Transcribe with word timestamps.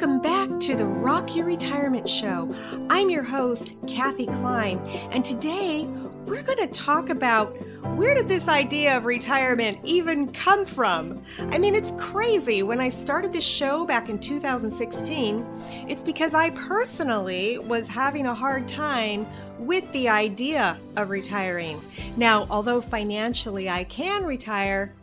Welcome 0.00 0.22
back 0.22 0.60
to 0.60 0.74
the 0.76 0.86
Rock 0.86 1.36
Your 1.36 1.44
Retirement 1.44 2.08
Show. 2.08 2.54
I'm 2.88 3.10
your 3.10 3.22
host, 3.22 3.74
Kathy 3.86 4.24
Klein, 4.24 4.78
and 5.12 5.22
today 5.22 5.84
we're 6.24 6.42
going 6.42 6.56
to 6.56 6.68
talk 6.68 7.10
about 7.10 7.54
where 7.98 8.14
did 8.14 8.26
this 8.26 8.48
idea 8.48 8.96
of 8.96 9.04
retirement 9.04 9.78
even 9.84 10.32
come 10.32 10.64
from? 10.64 11.22
I 11.38 11.58
mean, 11.58 11.74
it's 11.74 11.92
crazy. 11.98 12.62
When 12.62 12.80
I 12.80 12.88
started 12.88 13.30
this 13.30 13.44
show 13.44 13.84
back 13.84 14.08
in 14.08 14.18
2016, 14.18 15.44
it's 15.86 16.00
because 16.00 16.32
I 16.32 16.48
personally 16.48 17.58
was 17.58 17.86
having 17.86 18.24
a 18.24 18.34
hard 18.34 18.66
time 18.66 19.26
with 19.58 19.84
the 19.92 20.08
idea 20.08 20.78
of 20.96 21.10
retiring. 21.10 21.78
Now, 22.16 22.46
although 22.48 22.80
financially 22.80 23.68
I 23.68 23.84
can 23.84 24.24
retire, 24.24 24.94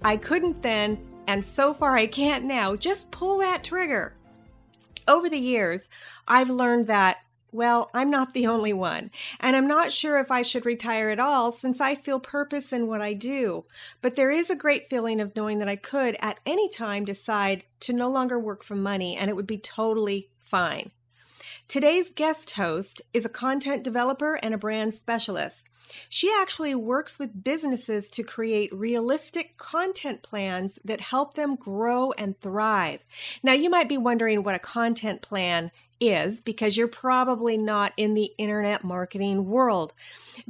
I 0.00 0.16
couldn't 0.16 0.62
then, 0.62 1.06
and 1.26 1.44
so 1.44 1.74
far 1.74 1.98
I 1.98 2.06
can't 2.06 2.46
now. 2.46 2.76
Just 2.76 3.10
pull 3.10 3.36
that 3.40 3.62
trigger. 3.62 4.14
Over 5.08 5.30
the 5.30 5.38
years, 5.38 5.88
I've 6.28 6.50
learned 6.50 6.86
that 6.86 7.16
well, 7.50 7.90
I'm 7.94 8.10
not 8.10 8.34
the 8.34 8.46
only 8.46 8.74
one, 8.74 9.10
and 9.40 9.56
I'm 9.56 9.66
not 9.66 9.90
sure 9.90 10.18
if 10.18 10.30
I 10.30 10.42
should 10.42 10.66
retire 10.66 11.08
at 11.08 11.18
all 11.18 11.50
since 11.50 11.80
I 11.80 11.94
feel 11.94 12.20
purpose 12.20 12.74
in 12.74 12.86
what 12.86 13.00
I 13.00 13.14
do. 13.14 13.64
But 14.02 14.16
there 14.16 14.30
is 14.30 14.50
a 14.50 14.54
great 14.54 14.90
feeling 14.90 15.18
of 15.18 15.34
knowing 15.34 15.58
that 15.60 15.68
I 15.68 15.76
could 15.76 16.16
at 16.20 16.40
any 16.44 16.68
time 16.68 17.06
decide 17.06 17.64
to 17.80 17.94
no 17.94 18.10
longer 18.10 18.38
work 18.38 18.62
for 18.62 18.74
money 18.74 19.16
and 19.16 19.30
it 19.30 19.36
would 19.36 19.46
be 19.46 19.56
totally 19.56 20.28
fine. 20.44 20.90
Today's 21.68 22.10
guest 22.10 22.50
host 22.52 23.00
is 23.14 23.24
a 23.24 23.30
content 23.30 23.82
developer 23.82 24.34
and 24.34 24.52
a 24.52 24.58
brand 24.58 24.94
specialist. 24.94 25.62
She 26.08 26.32
actually 26.32 26.74
works 26.74 27.18
with 27.18 27.44
businesses 27.44 28.08
to 28.10 28.22
create 28.22 28.74
realistic 28.74 29.56
content 29.56 30.22
plans 30.22 30.78
that 30.84 31.00
help 31.00 31.34
them 31.34 31.56
grow 31.56 32.12
and 32.12 32.38
thrive. 32.40 33.04
Now, 33.42 33.52
you 33.52 33.70
might 33.70 33.88
be 33.88 33.98
wondering 33.98 34.42
what 34.42 34.54
a 34.54 34.60
content 34.60 35.22
plan 35.22 35.70
is 36.00 36.40
because 36.40 36.76
you're 36.76 36.88
probably 36.88 37.56
not 37.56 37.92
in 37.96 38.14
the 38.14 38.32
internet 38.38 38.84
marketing 38.84 39.46
world. 39.46 39.92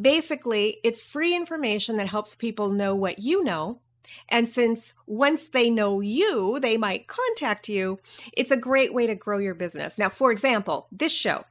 Basically, 0.00 0.78
it's 0.84 1.02
free 1.02 1.34
information 1.34 1.96
that 1.96 2.08
helps 2.08 2.34
people 2.34 2.68
know 2.68 2.94
what 2.94 3.18
you 3.18 3.42
know. 3.42 3.80
And 4.28 4.48
since 4.48 4.94
once 5.06 5.48
they 5.48 5.70
know 5.70 6.00
you, 6.00 6.58
they 6.60 6.76
might 6.76 7.08
contact 7.08 7.68
you, 7.68 7.98
it's 8.32 8.50
a 8.50 8.56
great 8.56 8.92
way 8.92 9.06
to 9.06 9.14
grow 9.14 9.38
your 9.38 9.54
business. 9.54 9.98
Now, 9.98 10.08
for 10.08 10.32
example, 10.32 10.88
this 10.90 11.12
show, 11.12 11.44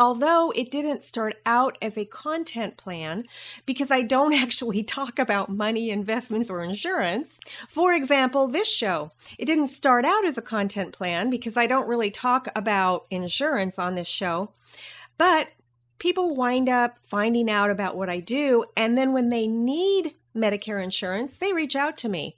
although 0.00 0.50
it 0.56 0.70
didn't 0.70 1.04
start 1.04 1.36
out 1.44 1.76
as 1.82 1.98
a 1.98 2.06
content 2.06 2.78
plan 2.78 3.24
because 3.66 3.90
I 3.90 4.00
don't 4.00 4.32
actually 4.44 4.82
talk 4.82 5.18
about 5.18 5.50
money, 5.50 5.90
investments, 5.90 6.48
or 6.48 6.64
insurance. 6.64 7.38
For 7.68 7.92
example, 7.92 8.48
this 8.48 8.68
show, 8.68 9.12
it 9.38 9.44
didn't 9.44 9.68
start 9.68 10.06
out 10.06 10.24
as 10.24 10.38
a 10.38 10.42
content 10.42 10.92
plan 10.92 11.28
because 11.28 11.56
I 11.56 11.66
don't 11.66 11.86
really 11.86 12.10
talk 12.10 12.48
about 12.56 13.06
insurance 13.10 13.78
on 13.78 13.94
this 13.94 14.08
show. 14.08 14.52
But 15.18 15.48
people 15.98 16.34
wind 16.34 16.70
up 16.70 16.98
finding 17.02 17.50
out 17.50 17.70
about 17.70 17.94
what 17.94 18.08
I 18.08 18.20
do, 18.20 18.64
and 18.74 18.96
then 18.96 19.12
when 19.12 19.28
they 19.28 19.46
need 19.46 20.14
Medicare 20.34 20.82
insurance, 20.82 21.36
they 21.36 21.52
reach 21.52 21.76
out 21.76 21.98
to 21.98 22.08
me. 22.08 22.36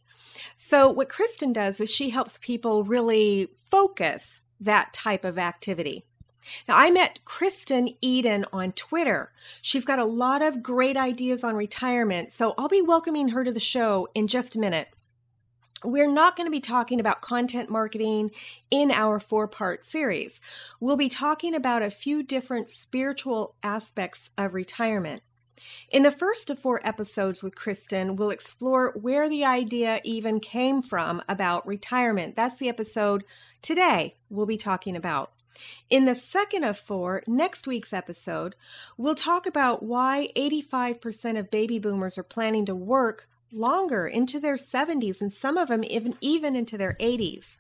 So, 0.57 0.91
what 0.91 1.09
Kristen 1.09 1.53
does 1.53 1.79
is 1.79 1.91
she 1.91 2.11
helps 2.11 2.39
people 2.41 2.83
really 2.85 3.49
focus 3.71 4.41
that 4.59 4.93
type 4.93 5.25
of 5.25 5.39
activity. 5.39 6.07
Now, 6.69 6.77
I 6.77 6.91
met 6.91 7.25
Kristen 7.25 7.91
Eden 8.01 8.45
on 8.53 8.73
Twitter. 8.73 9.33
She's 9.61 9.85
got 9.85 9.99
a 9.99 10.05
lot 10.05 10.43
of 10.43 10.63
great 10.63 10.97
ideas 10.97 11.45
on 11.45 11.55
retirement, 11.57 12.33
so 12.33 12.55
I'll 12.59 12.69
be 12.69 12.83
welcoming 12.83 13.29
her 13.29 13.45
to 13.45 13.53
the 13.53 13.61
show 13.61 14.09
in 14.15 14.29
just 14.29 14.57
a 14.57 14.59
minute. 14.59 14.89
We're 15.85 16.11
not 16.11 16.37
going 16.37 16.47
to 16.47 16.53
be 16.53 16.61
talking 16.61 17.01
about 17.01 17.23
content 17.23 17.69
marketing 17.69 18.31
in 18.71 18.93
our 18.93 19.19
four 19.19 19.49
part 19.49 19.85
series. 19.85 20.41
We'll 20.79 20.97
be 20.97 21.09
talking 21.09 21.55
about 21.55 21.83
a 21.83 21.91
few 21.91 22.23
different 22.23 22.71
spiritual 22.71 23.57
aspects 23.63 24.31
of 24.39 24.55
retirement. 24.55 25.23
In 25.91 26.03
the 26.03 26.13
first 26.13 26.51
of 26.51 26.59
four 26.59 26.81
episodes 26.87 27.43
with 27.43 27.55
Kristen, 27.55 28.17
we'll 28.17 28.31
explore 28.31 28.93
where 29.01 29.29
the 29.29 29.45
idea 29.45 30.01
even 30.05 30.41
came 30.41 30.83
from 30.83 31.23
about 31.29 31.67
retirement. 31.67 32.37
That's 32.37 32.59
the 32.59 32.69
episode 32.69 33.25
today 33.61 34.17
we'll 34.29 34.47
be 34.47 34.57
talking 34.57 34.97
about. 34.97 35.33
In 35.91 36.05
the 36.05 36.15
second 36.15 36.65
of 36.65 36.79
four, 36.79 37.23
next 37.27 37.67
week's 37.67 37.93
episode, 37.93 38.55
we'll 38.97 39.15
talk 39.15 39.47
about 39.47 39.83
why 39.83 40.29
85% 40.37 41.39
of 41.39 41.51
baby 41.51 41.79
boomers 41.79 42.19
are 42.19 42.23
planning 42.23 42.65
to 42.67 42.75
work 42.75 43.29
longer 43.53 44.07
into 44.07 44.41
their 44.41 44.57
70s 44.57 45.21
and 45.21 45.33
some 45.33 45.59
of 45.59 45.69
them 45.69 45.85
even, 45.85 46.17
even 46.21 46.57
into 46.57 46.79
their 46.79 46.97
80s. 46.99 47.57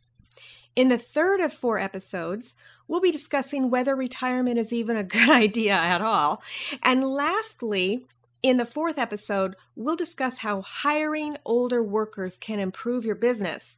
In 0.75 0.89
the 0.89 0.99
third 0.99 1.41
of 1.41 1.53
four 1.53 1.79
episodes, 1.79 2.55
we'll 2.89 3.01
be 3.03 3.11
discussing 3.11 3.69
whether 3.69 3.95
retirement 3.95 4.59
is 4.59 4.73
even 4.73 4.97
a 4.97 5.05
good 5.05 5.29
idea 5.29 5.75
at 5.75 6.01
all. 6.01 6.43
And 6.83 7.05
lastly, 7.05 8.07
in 8.43 8.57
the 8.57 8.65
fourth 8.65 8.99
episode, 8.99 9.55
we'll 9.77 9.97
discuss 9.97 10.39
how 10.39 10.63
hiring 10.63 11.37
older 11.45 11.83
workers 11.83 12.39
can 12.39 12.59
improve 12.59 13.05
your 13.05 13.15
business. 13.15 13.77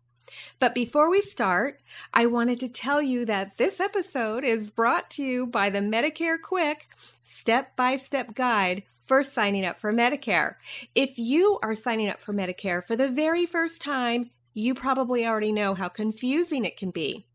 But 0.59 0.75
before 0.75 1.11
we 1.11 1.21
start, 1.21 1.81
I 2.13 2.27
wanted 2.27 2.61
to 2.61 2.69
tell 2.69 3.03
you 3.03 3.25
that 3.27 3.57
this 3.59 3.81
episode 3.81 4.45
is 4.45 4.71
brought 4.71 5.11
to 5.11 5.23
you 5.23 5.47
by 5.47 5.71
the 5.71 5.81
Medicare 5.81 6.41
Quick 6.41 6.89
step 7.23 7.77
by 7.77 7.97
step 7.97 8.35
guide 8.35 8.85
for 9.07 9.23
signing 9.23 9.65
up 9.65 9.79
for 9.79 9.93
Medicare. 9.93 10.55
If 10.95 11.19
you 11.19 11.59
are 11.63 11.75
signing 11.75 12.09
up 12.09 12.21
for 12.21 12.33
Medicare 12.33 12.85
for 12.87 12.97
the 12.97 13.09
very 13.09 13.47
first 13.47 13.81
time, 13.81 14.31
you 14.55 14.75
probably 14.75 15.27
already 15.27 15.53
know 15.53 15.75
how 15.75 15.89
confusing 15.89 16.65
it 16.65 16.77
can 16.77 16.91
be. 16.91 17.27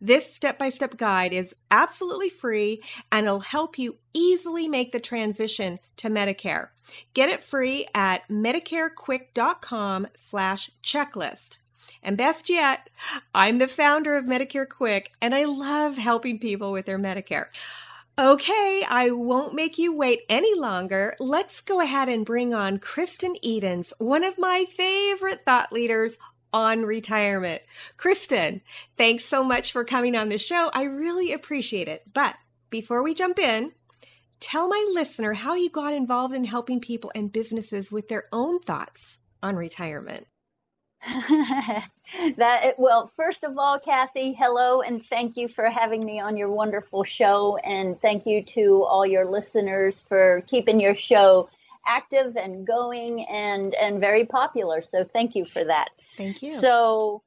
This 0.00 0.32
step 0.32 0.58
by 0.58 0.70
step 0.70 0.96
guide 0.96 1.32
is 1.32 1.54
absolutely 1.70 2.30
free 2.30 2.82
and 3.10 3.26
it'll 3.26 3.40
help 3.40 3.78
you 3.78 3.96
easily 4.12 4.68
make 4.68 4.92
the 4.92 5.00
transition 5.00 5.78
to 5.96 6.08
Medicare. 6.08 6.68
Get 7.12 7.28
it 7.28 7.42
free 7.42 7.86
at 7.94 8.28
medicarequick.com 8.28 10.08
slash 10.16 10.70
checklist. 10.82 11.58
And 12.04 12.18
best 12.18 12.50
yet, 12.50 12.90
I'm 13.34 13.58
the 13.58 13.66
founder 13.66 14.16
of 14.16 14.26
Medicare 14.26 14.68
Quick, 14.68 15.12
and 15.22 15.34
I 15.34 15.44
love 15.44 15.96
helping 15.96 16.38
people 16.38 16.70
with 16.70 16.84
their 16.84 16.98
Medicare. 16.98 17.46
Okay, 18.16 18.84
I 18.88 19.10
won't 19.10 19.54
make 19.54 19.78
you 19.78 19.92
wait 19.92 20.20
any 20.28 20.54
longer. 20.54 21.16
Let's 21.18 21.60
go 21.62 21.80
ahead 21.80 22.08
and 22.08 22.24
bring 22.24 22.54
on 22.54 22.78
Kristen 22.78 23.34
Edens, 23.42 23.92
one 23.98 24.22
of 24.22 24.38
my 24.38 24.66
favorite 24.76 25.44
thought 25.44 25.72
leaders 25.72 26.16
on 26.52 26.82
retirement. 26.82 27.62
Kristen, 27.96 28.60
thanks 28.96 29.24
so 29.24 29.42
much 29.42 29.72
for 29.72 29.82
coming 29.82 30.14
on 30.14 30.28
the 30.28 30.38
show. 30.38 30.70
I 30.72 30.84
really 30.84 31.32
appreciate 31.32 31.88
it. 31.88 32.04
But 32.12 32.36
before 32.70 33.02
we 33.02 33.14
jump 33.14 33.40
in, 33.40 33.72
tell 34.38 34.68
my 34.68 34.86
listener 34.92 35.32
how 35.32 35.54
you 35.54 35.68
got 35.70 35.92
involved 35.92 36.34
in 36.34 36.44
helping 36.44 36.80
people 36.80 37.10
and 37.14 37.32
businesses 37.32 37.90
with 37.90 38.08
their 38.08 38.26
own 38.30 38.60
thoughts 38.60 39.18
on 39.42 39.56
retirement. 39.56 40.28
that 42.36 42.74
well 42.78 43.06
first 43.06 43.44
of 43.44 43.58
all 43.58 43.78
kathy 43.78 44.32
hello 44.32 44.80
and 44.80 45.04
thank 45.04 45.36
you 45.36 45.48
for 45.48 45.68
having 45.68 46.04
me 46.04 46.18
on 46.18 46.36
your 46.36 46.50
wonderful 46.50 47.04
show 47.04 47.56
and 47.58 47.98
thank 47.98 48.26
you 48.26 48.42
to 48.42 48.82
all 48.84 49.04
your 49.04 49.26
listeners 49.26 50.02
for 50.08 50.42
keeping 50.46 50.80
your 50.80 50.94
show 50.94 51.48
active 51.86 52.36
and 52.36 52.66
going 52.66 53.24
and 53.26 53.74
and 53.74 54.00
very 54.00 54.24
popular 54.24 54.80
so 54.80 55.04
thank 55.04 55.34
you 55.34 55.44
for 55.44 55.64
that. 55.64 55.90
Thank 56.16 56.42
you. 56.42 56.50
So 56.50 57.22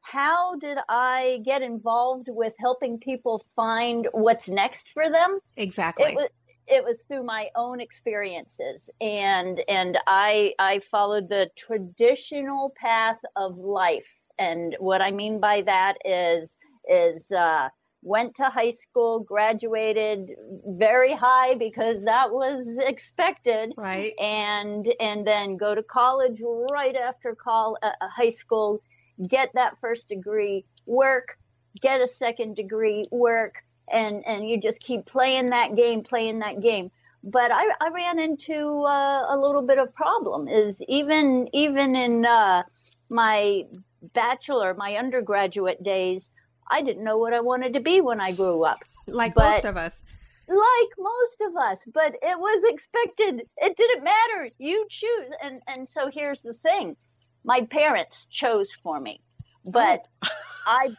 how 0.00 0.56
did 0.56 0.76
i 0.88 1.40
get 1.44 1.62
involved 1.62 2.28
with 2.28 2.54
helping 2.58 2.98
people 2.98 3.44
find 3.56 4.06
what's 4.12 4.48
next 4.48 4.90
for 4.90 5.10
them? 5.10 5.38
Exactly. 5.56 6.12
It 6.12 6.16
was, 6.16 6.28
it 6.66 6.82
was 6.82 7.04
through 7.04 7.24
my 7.24 7.48
own 7.54 7.80
experiences. 7.80 8.90
And 9.00 9.62
and 9.68 9.98
i 10.06 10.54
i 10.58 10.80
followed 10.90 11.28
the 11.28 11.50
traditional 11.56 12.72
path 12.76 13.20
of 13.36 13.58
life. 13.58 14.14
And 14.38 14.76
what 14.78 15.02
i 15.02 15.10
mean 15.10 15.40
by 15.40 15.62
that 15.62 15.94
is 16.04 16.56
is 16.88 17.30
uh 17.32 17.68
went 18.02 18.34
to 18.34 18.44
high 18.44 18.70
school 18.70 19.20
graduated 19.20 20.28
very 20.66 21.14
high 21.14 21.54
because 21.54 22.04
that 22.04 22.30
was 22.30 22.78
expected. 22.78 23.72
Right. 23.76 24.12
And 24.20 24.92
and 25.00 25.26
then 25.26 25.56
go 25.56 25.74
to 25.74 25.82
college 25.82 26.40
right 26.70 26.96
after 26.96 27.34
call 27.34 27.78
uh, 27.82 27.90
uh 28.00 28.08
high 28.08 28.30
school 28.30 28.82
get 29.28 29.50
that 29.54 29.78
first 29.80 30.08
degree 30.08 30.64
work 30.86 31.38
get 31.80 32.00
a 32.00 32.08
second 32.08 32.56
degree 32.56 33.04
work 33.10 33.63
and 33.92 34.22
and 34.26 34.48
you 34.48 34.60
just 34.60 34.80
keep 34.80 35.06
playing 35.06 35.46
that 35.46 35.76
game 35.76 36.02
playing 36.02 36.38
that 36.40 36.60
game. 36.60 36.90
But 37.22 37.50
i, 37.52 37.70
I 37.80 37.88
ran 37.94 38.18
into 38.18 38.84
uh, 38.84 39.34
a 39.34 39.36
little 39.38 39.62
bit 39.62 39.78
of 39.78 39.94
problem 39.94 40.48
is 40.48 40.82
even 40.88 41.48
even 41.52 41.96
in 41.96 42.26
uh, 42.26 42.62
my 43.08 43.64
bachelor 44.12 44.74
my 44.74 44.96
undergraduate 44.96 45.82
days 45.82 46.30
i 46.70 46.82
didn't 46.82 47.02
know 47.02 47.16
what 47.16 47.32
i 47.32 47.40
wanted 47.40 47.72
to 47.72 47.80
be 47.80 48.00
when 48.00 48.20
i 48.20 48.32
grew 48.32 48.64
up. 48.64 48.84
Like 49.06 49.34
but, 49.34 49.50
most 49.50 49.64
of 49.64 49.76
us. 49.76 50.02
Like 50.46 50.92
most 50.98 51.40
of 51.40 51.56
us 51.56 51.86
but 51.92 52.14
it 52.22 52.38
was 52.38 52.70
expected. 52.70 53.42
It 53.56 53.76
didn't 53.76 54.04
matter. 54.04 54.50
You 54.58 54.86
choose. 54.90 55.30
And 55.42 55.62
and 55.66 55.88
so 55.88 56.10
here's 56.12 56.42
the 56.42 56.52
thing. 56.52 56.96
My 57.44 57.62
parents 57.62 58.26
chose 58.26 58.72
for 58.72 59.00
me 59.00 59.20
but 59.64 60.06
oh. 60.24 60.28
i 60.66 60.94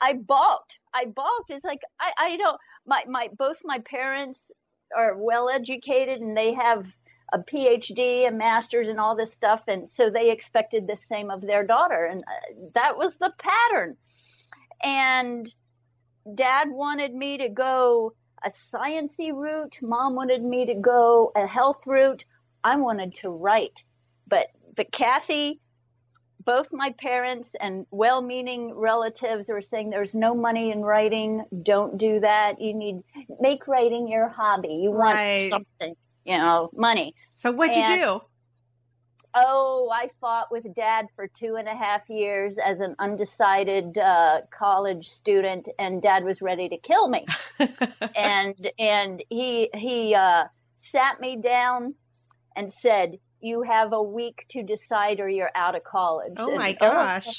I 0.00 0.14
balked. 0.14 0.78
I 0.94 1.06
balked. 1.06 1.50
It's 1.50 1.64
like 1.64 1.82
I, 2.00 2.12
I 2.18 2.36
don't 2.36 2.58
my 2.86 3.04
my 3.08 3.28
both 3.36 3.60
my 3.64 3.78
parents 3.80 4.50
are 4.96 5.16
well 5.16 5.48
educated 5.48 6.20
and 6.20 6.36
they 6.36 6.54
have 6.54 6.86
a 7.32 7.38
PhD, 7.38 8.26
a 8.26 8.30
master's, 8.32 8.88
and 8.88 8.98
all 8.98 9.14
this 9.16 9.32
stuff, 9.32 9.62
and 9.68 9.90
so 9.90 10.10
they 10.10 10.30
expected 10.30 10.86
the 10.86 10.96
same 10.96 11.30
of 11.30 11.40
their 11.40 11.64
daughter, 11.64 12.04
and 12.04 12.22
uh, 12.22 12.54
that 12.74 12.98
was 12.98 13.18
the 13.18 13.32
pattern. 13.38 13.96
And 14.82 15.52
Dad 16.34 16.70
wanted 16.70 17.14
me 17.14 17.38
to 17.38 17.48
go 17.48 18.14
a 18.44 18.50
sciency 18.50 19.32
route. 19.32 19.78
Mom 19.82 20.14
wanted 20.14 20.42
me 20.42 20.66
to 20.66 20.74
go 20.74 21.30
a 21.36 21.46
health 21.46 21.86
route. 21.86 22.24
I 22.64 22.76
wanted 22.76 23.14
to 23.16 23.30
write, 23.30 23.84
but 24.26 24.48
but 24.74 24.90
Kathy, 24.90 25.60
both 26.50 26.72
my 26.72 26.92
parents 26.98 27.54
and 27.60 27.86
well-meaning 27.92 28.74
relatives 28.74 29.48
were 29.48 29.62
saying 29.62 29.88
there's 29.88 30.16
no 30.16 30.34
money 30.34 30.72
in 30.72 30.82
writing. 30.82 31.44
Don't 31.62 31.96
do 31.96 32.18
that. 32.18 32.60
You 32.60 32.74
need 32.74 33.04
make 33.38 33.68
writing 33.68 34.08
your 34.08 34.26
hobby. 34.26 34.80
You 34.82 34.90
want 34.90 35.14
right. 35.14 35.48
something, 35.48 35.94
you 36.24 36.36
know, 36.36 36.68
money. 36.74 37.14
So 37.36 37.52
what'd 37.52 37.76
and, 37.76 37.88
you 37.88 37.96
do? 38.04 38.20
Oh, 39.32 39.92
I 39.94 40.08
fought 40.20 40.50
with 40.50 40.74
dad 40.74 41.06
for 41.14 41.28
two 41.28 41.54
and 41.54 41.68
a 41.68 41.76
half 41.76 42.10
years 42.10 42.58
as 42.58 42.80
an 42.80 42.96
undecided 42.98 43.96
uh, 43.96 44.40
college 44.50 45.06
student, 45.06 45.68
and 45.78 46.02
dad 46.02 46.24
was 46.24 46.42
ready 46.42 46.68
to 46.68 46.78
kill 46.78 47.06
me. 47.06 47.26
and 48.16 48.72
and 48.76 49.22
he 49.30 49.70
he 49.72 50.16
uh, 50.16 50.46
sat 50.78 51.20
me 51.20 51.36
down 51.36 51.94
and 52.56 52.72
said, 52.72 53.20
"You 53.40 53.62
have 53.62 53.92
a 53.92 54.02
week 54.02 54.46
to 54.50 54.62
decide, 54.62 55.20
or 55.20 55.28
you're 55.28 55.50
out 55.54 55.74
of 55.74 55.84
college." 55.84 56.34
Oh 56.36 56.56
my 56.56 56.68
and, 56.68 56.78
oh, 56.80 56.92
gosh! 56.92 57.28
Oh, 57.28 57.32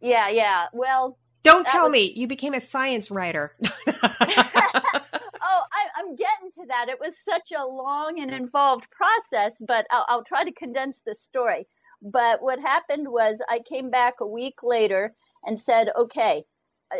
yeah, 0.00 0.28
yeah. 0.28 0.66
Well, 0.72 1.18
don't 1.42 1.66
tell 1.66 1.84
was... 1.84 1.92
me 1.92 2.12
you 2.14 2.26
became 2.26 2.54
a 2.54 2.60
science 2.60 3.10
writer. 3.10 3.56
Oh, 5.50 5.62
I, 5.72 6.00
am 6.00 6.14
getting 6.14 6.50
to 6.54 6.66
that. 6.68 6.88
It 6.88 7.00
was 7.00 7.16
such 7.26 7.52
a 7.52 7.64
long 7.64 8.20
and 8.20 8.30
involved 8.30 8.86
process, 8.90 9.56
but 9.66 9.86
I'll, 9.90 10.04
I'll 10.08 10.24
try 10.24 10.44
to 10.44 10.52
condense 10.52 11.00
the 11.00 11.14
story. 11.14 11.66
But 12.02 12.42
what 12.42 12.60
happened 12.60 13.08
was 13.08 13.42
I 13.48 13.60
came 13.60 13.90
back 13.90 14.20
a 14.20 14.26
week 14.26 14.62
later 14.62 15.14
and 15.44 15.58
said, 15.58 15.90
okay, 15.98 16.44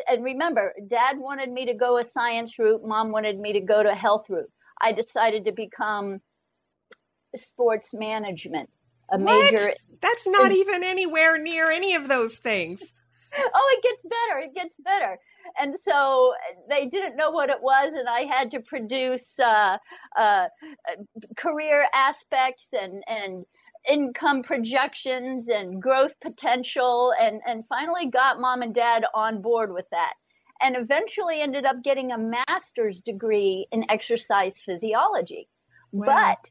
and 0.09 0.25
remember, 0.25 0.75
dad 0.87 1.19
wanted 1.19 1.51
me 1.51 1.67
to 1.67 1.75
go 1.75 1.99
a 1.99 2.05
science 2.05 2.59
route, 2.59 2.83
mom 2.85 3.13
wanted 3.13 3.39
me 3.39 3.53
to 3.53 3.61
go 3.61 3.83
to 3.83 3.91
a 3.91 3.95
health 3.95 4.29
route. 4.29 4.51
I 4.81 4.93
decided 4.93 5.45
to 5.45 5.53
become 5.53 6.21
sports 7.37 7.95
management, 7.95 8.77
a 9.11 9.19
what? 9.19 9.53
major. 9.53 9.75
That's 10.01 10.27
not 10.27 10.51
in, 10.51 10.59
even 10.59 10.85
anywhere 10.85 11.39
near 11.39 11.71
any 11.71 11.95
of 11.95 12.09
those 12.09 12.39
things. 12.39 12.83
oh, 13.39 13.77
it 13.77 13.83
gets 13.83 14.03
better. 14.05 14.41
It 14.41 14.55
gets 14.55 14.77
better 14.77 15.19
and 15.59 15.79
so 15.79 16.35
they 16.69 16.87
didn't 16.87 17.17
know 17.17 17.31
what 17.31 17.51
it 17.51 17.63
was 17.63 17.95
and 17.95 18.09
i 18.09 18.21
had 18.21 18.51
to 18.51 18.61
produce 18.61 19.39
uh, 19.39 19.79
uh, 20.19 20.47
career 21.37 21.87
aspects 21.95 22.69
and 22.73 23.03
and 23.07 23.45
income 23.89 24.43
projections 24.43 25.49
and 25.49 25.81
growth 25.81 26.13
potential 26.21 27.13
and 27.21 27.41
and 27.47 27.67
finally 27.67 28.07
got 28.07 28.41
mom 28.41 28.63
and 28.63 28.75
dad 28.75 29.05
on 29.15 29.41
board 29.41 29.73
with 29.73 29.87
that 29.91 30.15
and 30.61 30.77
eventually 30.77 31.41
ended 31.41 31.65
up 31.65 31.77
getting 31.85 32.11
a 32.11 32.19
master's 32.19 33.01
degree 33.03 33.67
in 33.73 33.85
exercise 33.91 34.61
physiology 34.61 35.49
wow. 35.93 36.05
but 36.07 36.51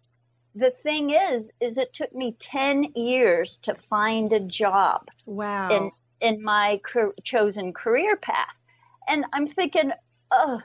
the 0.58 0.72
thing 0.72 1.10
is 1.12 1.52
is 1.60 1.78
it 1.78 1.94
took 1.94 2.14
me 2.14 2.36
10 2.40 2.94
years 2.96 3.58
to 3.60 3.76
find 3.90 4.34
a 4.34 4.40
job 4.40 5.08
wow 5.26 5.70
in 5.70 5.92
in 6.20 6.44
my 6.44 6.80
chosen 7.24 7.74
career 7.74 8.16
path 8.16 8.62
and 9.08 9.26
I'm 9.34 9.48
thinking, 9.48 9.92
oh, 10.32 10.62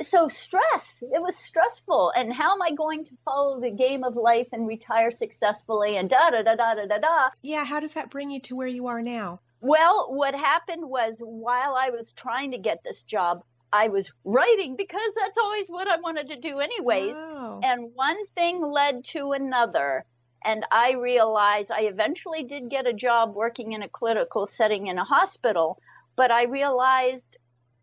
so 0.00 0.28
stress. 0.28 1.02
It 1.02 1.22
was 1.22 1.36
stressful. 1.36 2.12
And 2.16 2.32
how 2.32 2.52
am 2.52 2.62
I 2.62 2.72
going 2.72 3.04
to 3.04 3.12
follow 3.24 3.60
the 3.60 3.70
game 3.70 4.04
of 4.04 4.16
life 4.16 4.48
and 4.52 4.66
retire 4.66 5.10
successfully 5.10 5.96
and 5.96 6.08
da 6.08 6.30
da 6.30 6.42
da 6.42 6.54
da 6.54 6.74
da 6.74 6.86
da 6.86 6.98
da? 6.98 7.28
Yeah, 7.42 7.64
how 7.64 7.80
does 7.80 7.92
that 7.92 8.10
bring 8.10 8.30
you 8.30 8.40
to 8.40 8.56
where 8.56 8.68
you 8.68 8.86
are 8.86 9.02
now? 9.02 9.40
Well, 9.60 10.12
what 10.12 10.34
happened 10.34 10.88
was 10.88 11.20
while 11.20 11.74
I 11.74 11.90
was 11.90 12.12
trying 12.12 12.50
to 12.50 12.58
get 12.58 12.82
this 12.82 13.02
job, 13.02 13.44
I 13.72 13.88
was 13.88 14.12
writing 14.24 14.76
because 14.76 15.10
that's 15.16 15.38
always 15.38 15.68
what 15.68 15.88
I 15.88 15.96
wanted 15.96 16.28
to 16.28 16.36
do, 16.36 16.54
anyways. 16.56 17.16
Wow. 17.16 17.60
And 17.62 17.90
one 17.94 18.26
thing 18.34 18.60
led 18.60 19.04
to 19.06 19.32
another. 19.32 20.04
And 20.44 20.66
I 20.70 20.92
realized 20.92 21.70
I 21.70 21.82
eventually 21.82 22.42
did 22.42 22.68
get 22.68 22.86
a 22.86 22.92
job 22.92 23.34
working 23.34 23.72
in 23.72 23.82
a 23.82 23.88
clinical 23.88 24.46
setting 24.46 24.88
in 24.88 24.98
a 24.98 25.04
hospital, 25.04 25.78
but 26.16 26.30
I 26.30 26.44
realized 26.44 27.38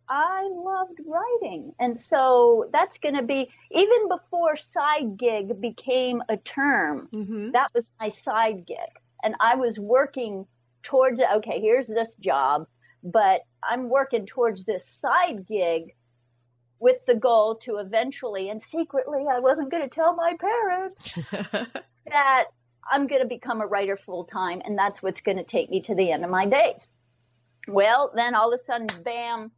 I 0.08 0.48
loved 0.52 1.00
writing. 1.06 1.72
And 1.78 1.98
so 1.98 2.68
that's 2.72 2.98
going 2.98 3.14
to 3.14 3.22
be, 3.22 3.48
even 3.70 4.08
before 4.08 4.56
side 4.56 5.16
gig 5.16 5.60
became 5.60 6.22
a 6.28 6.36
term, 6.36 7.08
mm-hmm. 7.14 7.52
that 7.52 7.70
was 7.74 7.92
my 7.98 8.08
side 8.08 8.66
gig. 8.66 8.78
And 9.22 9.34
I 9.40 9.54
was 9.54 9.78
working 9.78 10.46
towards, 10.82 11.20
okay, 11.20 11.60
here's 11.60 11.86
this 11.86 12.16
job, 12.16 12.66
but 13.02 13.42
I'm 13.62 13.88
working 13.88 14.26
towards 14.26 14.64
this 14.64 14.86
side 14.86 15.46
gig 15.46 15.94
with 16.78 17.04
the 17.06 17.14
goal 17.14 17.56
to 17.56 17.76
eventually, 17.76 18.48
and 18.48 18.60
secretly, 18.60 19.24
I 19.30 19.40
wasn't 19.40 19.70
going 19.70 19.82
to 19.82 19.94
tell 19.94 20.14
my 20.14 20.36
parents 20.40 21.14
that 22.06 22.46
I'm 22.90 23.06
going 23.06 23.22
to 23.22 23.28
become 23.28 23.60
a 23.60 23.66
writer 23.66 23.96
full 23.96 24.24
time. 24.24 24.62
And 24.64 24.78
that's 24.78 25.02
what's 25.02 25.20
going 25.20 25.36
to 25.36 25.44
take 25.44 25.70
me 25.70 25.82
to 25.82 25.94
the 25.94 26.10
end 26.10 26.24
of 26.24 26.30
my 26.30 26.46
days. 26.46 26.92
Well, 27.68 28.10
then 28.14 28.34
all 28.34 28.52
of 28.52 28.58
a 28.58 28.62
sudden, 28.62 28.88
bam, 29.04 29.52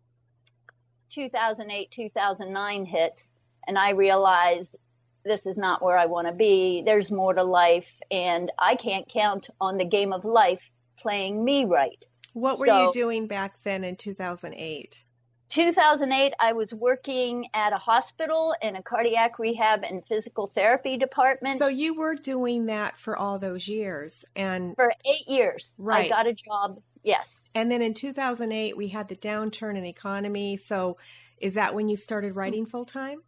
2008, 1.11 1.91
2009 1.91 2.85
hits, 2.85 3.31
and 3.67 3.79
I 3.79 3.91
realized 3.91 4.77
this 5.25 5.47
is 5.47 5.57
not 5.57 5.83
where 5.83 5.97
I 5.97 6.07
want 6.07 6.27
to 6.27 6.33
be. 6.33 6.83
There's 6.85 7.13
more 7.13 7.33
to 7.33 7.45
life, 7.45 7.91
and 8.11 8.51
I 8.59 8.75
can't 8.75 9.09
count 9.09 9.49
on 9.61 9.79
the 9.79 9.85
game 9.85 10.13
of 10.13 10.25
life 10.25 10.69
playing 10.99 11.45
me 11.45 11.65
right. 11.65 12.05
What 12.33 12.59
were 12.59 12.67
so, 12.67 12.87
you 12.87 12.93
doing 12.93 13.27
back 13.27 13.63
then 13.63 13.85
in 13.85 13.97
2008? 13.97 15.05
2008, 15.49 16.33
I 16.41 16.55
was 16.55 16.73
working 16.73 17.47
at 17.53 17.75
a 17.75 17.77
hospital 17.79 18.55
in 18.63 18.77
a 18.77 18.83
cardiac 18.83 19.39
rehab 19.39 19.85
and 19.85 20.03
physical 20.07 20.47
therapy 20.47 20.97
department. 20.97 21.59
So 21.59 21.67
you 21.67 21.95
were 21.95 22.15
doing 22.15 22.67
that 22.67 22.99
for 22.99 23.17
all 23.19 23.39
those 23.39 23.69
years, 23.69 24.25
and 24.35 24.75
for 24.77 24.95
eight 25.05 25.29
years, 25.29 25.75
right? 25.77 26.07
I 26.07 26.09
got 26.09 26.27
a 26.27 26.33
job 26.33 26.81
Yes. 27.03 27.45
And 27.55 27.71
then 27.71 27.83
in 27.83 27.95
2008, 27.95 28.77
we 28.77 28.89
had 28.89 29.09
the 29.09 29.17
downturn 29.17 29.77
in 29.77 29.85
economy. 29.85 30.57
So 30.57 30.99
is 31.39 31.55
that 31.55 31.75
when 31.75 31.89
you 31.89 31.97
started 31.97 32.37
writing 32.37 32.67
full 32.67 32.85
time? 32.85 33.23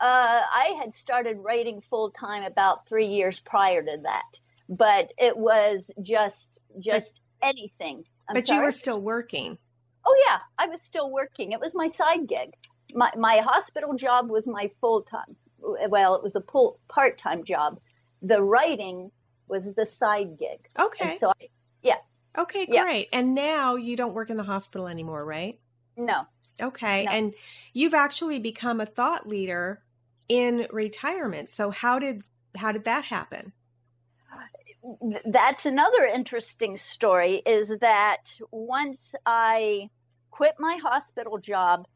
Uh, 0.00 0.40
I 0.52 0.76
had 0.80 0.94
started 0.94 1.38
writing 1.38 1.82
full 1.90 2.10
time 2.10 2.44
about 2.44 2.86
three 2.88 3.08
years 3.08 3.40
prior 3.40 3.82
to 3.82 3.98
that, 4.04 4.40
but 4.68 5.12
it 5.18 5.36
was 5.36 5.90
just 6.00 6.60
just 6.78 7.20
anything. 7.42 8.04
I'm 8.28 8.34
but 8.34 8.46
sorry? 8.46 8.58
you 8.58 8.64
were 8.64 8.72
still 8.72 9.00
working. 9.00 9.58
Oh 10.06 10.24
yeah, 10.26 10.38
I 10.58 10.68
was 10.68 10.82
still 10.82 11.10
working. 11.10 11.52
It 11.52 11.60
was 11.60 11.74
my 11.74 11.88
side 11.88 12.26
gig. 12.28 12.54
My 12.94 13.10
my 13.16 13.38
hospital 13.38 13.94
job 13.94 14.30
was 14.30 14.46
my 14.46 14.70
full 14.80 15.02
time. 15.02 15.36
Well, 15.60 16.14
it 16.14 16.22
was 16.22 16.36
a 16.36 16.40
part 16.88 17.18
time 17.18 17.44
job. 17.44 17.80
The 18.22 18.42
writing 18.42 19.10
was 19.48 19.74
the 19.74 19.86
side 19.86 20.38
gig. 20.38 20.68
Okay. 20.78 21.10
And 21.10 21.18
so 21.18 21.30
I, 21.30 21.48
yeah, 21.82 21.96
Okay, 22.38 22.66
great. 22.66 23.08
Yeah. 23.12 23.18
And 23.18 23.34
now 23.34 23.74
you 23.74 23.96
don't 23.96 24.14
work 24.14 24.30
in 24.30 24.36
the 24.36 24.44
hospital 24.44 24.86
anymore, 24.86 25.24
right? 25.24 25.58
No. 25.96 26.26
Okay. 26.60 27.04
No. 27.04 27.10
And 27.10 27.34
you've 27.72 27.94
actually 27.94 28.38
become 28.38 28.80
a 28.80 28.86
thought 28.86 29.26
leader 29.26 29.82
in 30.28 30.66
retirement. 30.70 31.50
So 31.50 31.70
how 31.70 31.98
did 31.98 32.22
how 32.56 32.72
did 32.72 32.84
that 32.84 33.04
happen? 33.04 33.52
That's 35.24 35.66
another 35.66 36.04
interesting 36.04 36.76
story 36.76 37.42
is 37.44 37.78
that 37.78 38.38
once 38.50 39.14
I 39.26 39.90
quit 40.30 40.54
my 40.58 40.78
hospital 40.82 41.38
job, 41.38 41.86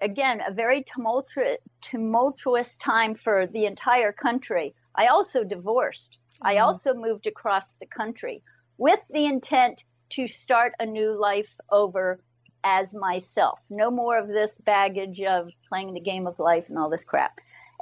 again, 0.00 0.42
a 0.46 0.52
very 0.52 0.82
tumultuous, 0.82 1.58
tumultuous 1.80 2.76
time 2.76 3.14
for 3.14 3.46
the 3.46 3.66
entire 3.66 4.12
country. 4.12 4.74
I 4.94 5.06
also 5.06 5.44
divorced. 5.44 6.18
Mm-hmm. 6.34 6.46
I 6.48 6.58
also 6.58 6.94
moved 6.94 7.26
across 7.26 7.72
the 7.74 7.86
country 7.86 8.42
with 8.76 9.06
the 9.08 9.24
intent 9.24 9.84
to 10.10 10.28
start 10.28 10.74
a 10.78 10.86
new 10.86 11.18
life 11.18 11.56
over 11.70 12.20
as 12.64 12.94
myself. 12.94 13.58
No 13.70 13.90
more 13.90 14.18
of 14.18 14.28
this 14.28 14.58
baggage 14.58 15.20
of 15.22 15.50
playing 15.68 15.94
the 15.94 16.00
game 16.00 16.26
of 16.26 16.38
life 16.38 16.68
and 16.68 16.78
all 16.78 16.90
this 16.90 17.04
crap. 17.04 17.38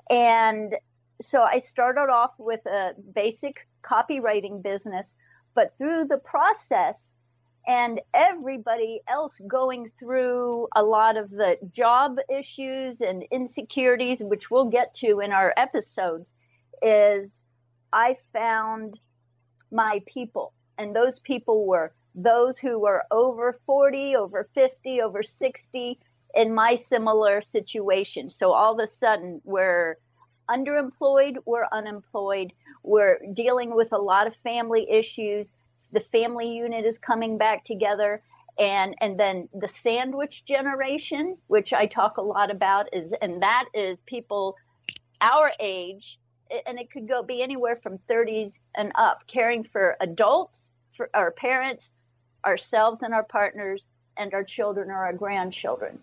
And 0.08 0.76
so 1.20 1.42
I 1.42 1.58
started 1.58 2.10
off 2.10 2.34
with 2.38 2.64
a 2.66 2.94
basic 3.14 3.66
copywriting 3.82 4.62
business, 4.62 5.16
but 5.54 5.76
through 5.76 6.04
the 6.04 6.18
process, 6.18 7.12
and 7.66 8.00
everybody 8.14 9.00
else 9.06 9.40
going 9.46 9.90
through 9.98 10.66
a 10.74 10.82
lot 10.82 11.16
of 11.16 11.30
the 11.30 11.58
job 11.70 12.16
issues 12.30 13.00
and 13.00 13.22
insecurities, 13.30 14.20
which 14.20 14.50
we'll 14.50 14.64
get 14.64 14.94
to 14.94 15.20
in 15.20 15.32
our 15.32 15.52
episodes, 15.56 16.32
is 16.82 17.42
I 17.92 18.16
found 18.32 18.98
my 19.70 20.00
people 20.06 20.54
and 20.78 20.96
those 20.96 21.20
people 21.20 21.66
were 21.66 21.92
those 22.14 22.58
who 22.58 22.78
were 22.78 23.04
over 23.10 23.52
40, 23.66 24.16
over 24.16 24.44
50, 24.44 25.02
over 25.02 25.22
60 25.22 25.98
in 26.34 26.54
my 26.54 26.76
similar 26.76 27.40
situation. 27.40 28.30
So 28.30 28.52
all 28.52 28.72
of 28.72 28.88
a 28.88 28.90
sudden, 28.90 29.40
we're 29.44 29.96
underemployed, 30.50 31.36
we're 31.46 31.66
unemployed, 31.72 32.52
we're 32.82 33.18
dealing 33.32 33.74
with 33.74 33.92
a 33.92 33.98
lot 33.98 34.26
of 34.26 34.34
family 34.36 34.90
issues. 34.90 35.52
The 35.92 36.00
family 36.00 36.56
unit 36.56 36.84
is 36.84 36.98
coming 36.98 37.38
back 37.38 37.64
together. 37.64 38.22
And, 38.58 38.94
and 39.00 39.18
then 39.18 39.48
the 39.54 39.68
sandwich 39.68 40.44
generation, 40.44 41.38
which 41.46 41.72
I 41.72 41.86
talk 41.86 42.18
a 42.18 42.22
lot 42.22 42.50
about, 42.50 42.88
is 42.92 43.12
and 43.22 43.42
that 43.42 43.66
is 43.72 43.98
people 44.06 44.56
our 45.20 45.52
age, 45.60 46.18
and 46.66 46.78
it 46.78 46.90
could 46.90 47.08
go 47.08 47.22
be 47.22 47.42
anywhere 47.42 47.76
from 47.76 47.98
30s 48.08 48.60
and 48.76 48.92
up, 48.94 49.26
caring 49.26 49.64
for 49.64 49.96
adults, 50.00 50.72
for 50.92 51.08
our 51.14 51.30
parents, 51.30 51.92
ourselves 52.44 53.02
and 53.02 53.14
our 53.14 53.24
partners, 53.24 53.88
and 54.16 54.34
our 54.34 54.44
children 54.44 54.90
or 54.90 55.04
our 55.04 55.12
grandchildren. 55.12 55.98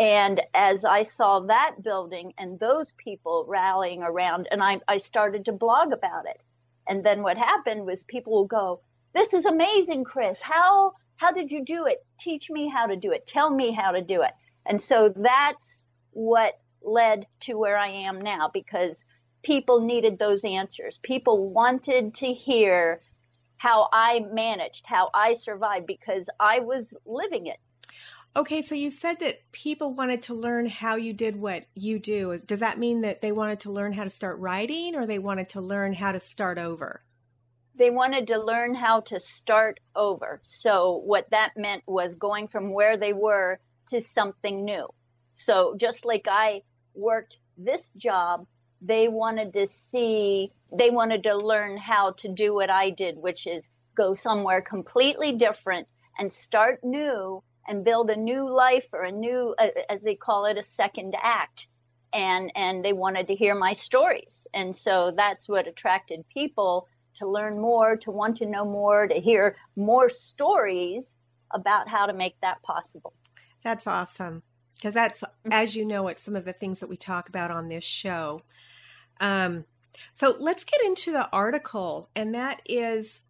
And 0.00 0.40
as 0.54 0.86
I 0.86 1.02
saw 1.02 1.40
that 1.40 1.82
building 1.82 2.32
and 2.38 2.58
those 2.58 2.94
people 2.94 3.44
rallying 3.46 4.02
around, 4.02 4.48
and 4.50 4.62
I, 4.62 4.80
I 4.88 4.96
started 4.96 5.44
to 5.44 5.52
blog 5.52 5.92
about 5.92 6.24
it. 6.24 6.40
And 6.88 7.04
then 7.04 7.22
what 7.22 7.36
happened 7.36 7.84
was 7.84 8.02
people 8.04 8.32
will 8.32 8.46
go, 8.46 8.80
This 9.12 9.34
is 9.34 9.44
amazing, 9.44 10.04
Chris. 10.04 10.40
How 10.40 10.94
how 11.16 11.32
did 11.32 11.52
you 11.52 11.62
do 11.66 11.84
it? 11.84 11.98
Teach 12.18 12.48
me 12.48 12.66
how 12.66 12.86
to 12.86 12.96
do 12.96 13.12
it. 13.12 13.26
Tell 13.26 13.50
me 13.50 13.72
how 13.72 13.92
to 13.92 14.00
do 14.00 14.22
it. 14.22 14.30
And 14.64 14.80
so 14.80 15.12
that's 15.14 15.84
what 16.12 16.58
led 16.82 17.26
to 17.40 17.58
where 17.58 17.76
I 17.76 17.88
am 17.88 18.22
now 18.22 18.50
because 18.54 19.04
people 19.42 19.80
needed 19.80 20.18
those 20.18 20.44
answers. 20.44 20.98
People 21.02 21.50
wanted 21.50 22.14
to 22.16 22.32
hear 22.32 23.02
how 23.58 23.90
I 23.92 24.24
managed, 24.32 24.86
how 24.86 25.10
I 25.12 25.34
survived 25.34 25.86
because 25.86 26.26
I 26.40 26.60
was 26.60 26.96
living 27.04 27.48
it. 27.48 27.58
Okay, 28.36 28.62
so 28.62 28.76
you 28.76 28.92
said 28.92 29.18
that 29.20 29.40
people 29.50 29.92
wanted 29.92 30.22
to 30.22 30.34
learn 30.34 30.66
how 30.66 30.94
you 30.94 31.12
did 31.12 31.34
what 31.34 31.64
you 31.74 31.98
do. 31.98 32.38
Does 32.46 32.60
that 32.60 32.78
mean 32.78 33.00
that 33.00 33.20
they 33.20 33.32
wanted 33.32 33.58
to 33.60 33.72
learn 33.72 33.92
how 33.92 34.04
to 34.04 34.10
start 34.10 34.38
writing 34.38 34.94
or 34.94 35.04
they 35.04 35.18
wanted 35.18 35.48
to 35.50 35.60
learn 35.60 35.92
how 35.94 36.12
to 36.12 36.20
start 36.20 36.56
over? 36.56 37.02
They 37.74 37.90
wanted 37.90 38.28
to 38.28 38.38
learn 38.38 38.74
how 38.76 39.00
to 39.00 39.18
start 39.18 39.80
over. 39.96 40.40
So, 40.44 41.02
what 41.04 41.28
that 41.30 41.56
meant 41.56 41.82
was 41.88 42.14
going 42.14 42.46
from 42.46 42.72
where 42.72 42.96
they 42.96 43.12
were 43.12 43.58
to 43.88 44.00
something 44.00 44.64
new. 44.64 44.86
So, 45.34 45.74
just 45.76 46.04
like 46.04 46.26
I 46.30 46.62
worked 46.94 47.38
this 47.58 47.90
job, 47.96 48.46
they 48.80 49.08
wanted 49.08 49.54
to 49.54 49.66
see, 49.66 50.52
they 50.72 50.90
wanted 50.90 51.24
to 51.24 51.34
learn 51.34 51.78
how 51.78 52.12
to 52.18 52.28
do 52.28 52.54
what 52.54 52.70
I 52.70 52.90
did, 52.90 53.16
which 53.16 53.48
is 53.48 53.68
go 53.96 54.14
somewhere 54.14 54.62
completely 54.62 55.32
different 55.32 55.88
and 56.16 56.32
start 56.32 56.78
new 56.84 57.42
and 57.68 57.84
build 57.84 58.10
a 58.10 58.16
new 58.16 58.50
life 58.50 58.86
or 58.92 59.02
a 59.02 59.12
new 59.12 59.54
uh, 59.58 59.68
as 59.88 60.02
they 60.02 60.14
call 60.14 60.46
it 60.46 60.58
a 60.58 60.62
second 60.62 61.14
act. 61.20 61.68
And 62.12 62.50
and 62.56 62.84
they 62.84 62.92
wanted 62.92 63.28
to 63.28 63.36
hear 63.36 63.54
my 63.54 63.72
stories. 63.72 64.46
And 64.52 64.76
so 64.76 65.12
that's 65.16 65.48
what 65.48 65.68
attracted 65.68 66.24
people 66.28 66.88
to 67.16 67.28
learn 67.28 67.60
more 67.60 67.96
to 67.96 68.10
want 68.10 68.38
to 68.38 68.46
know 68.46 68.64
more 68.64 69.06
to 69.06 69.14
hear 69.14 69.56
more 69.76 70.08
stories 70.08 71.16
about 71.52 71.88
how 71.88 72.06
to 72.06 72.12
make 72.12 72.40
that 72.40 72.62
possible. 72.62 73.12
That's 73.62 73.86
awesome. 73.86 74.42
Because 74.74 74.94
that's 74.94 75.20
mm-hmm. 75.20 75.52
as 75.52 75.76
you 75.76 75.84
know 75.84 76.08
it's 76.08 76.22
some 76.22 76.36
of 76.36 76.44
the 76.44 76.52
things 76.52 76.80
that 76.80 76.88
we 76.88 76.96
talk 76.96 77.28
about 77.28 77.50
on 77.50 77.68
this 77.68 77.84
show. 77.84 78.42
Um, 79.20 79.66
so 80.14 80.34
let's 80.38 80.64
get 80.64 80.80
into 80.82 81.12
the 81.12 81.28
article 81.30 82.08
and 82.16 82.34
that 82.34 82.62
is 82.66 83.20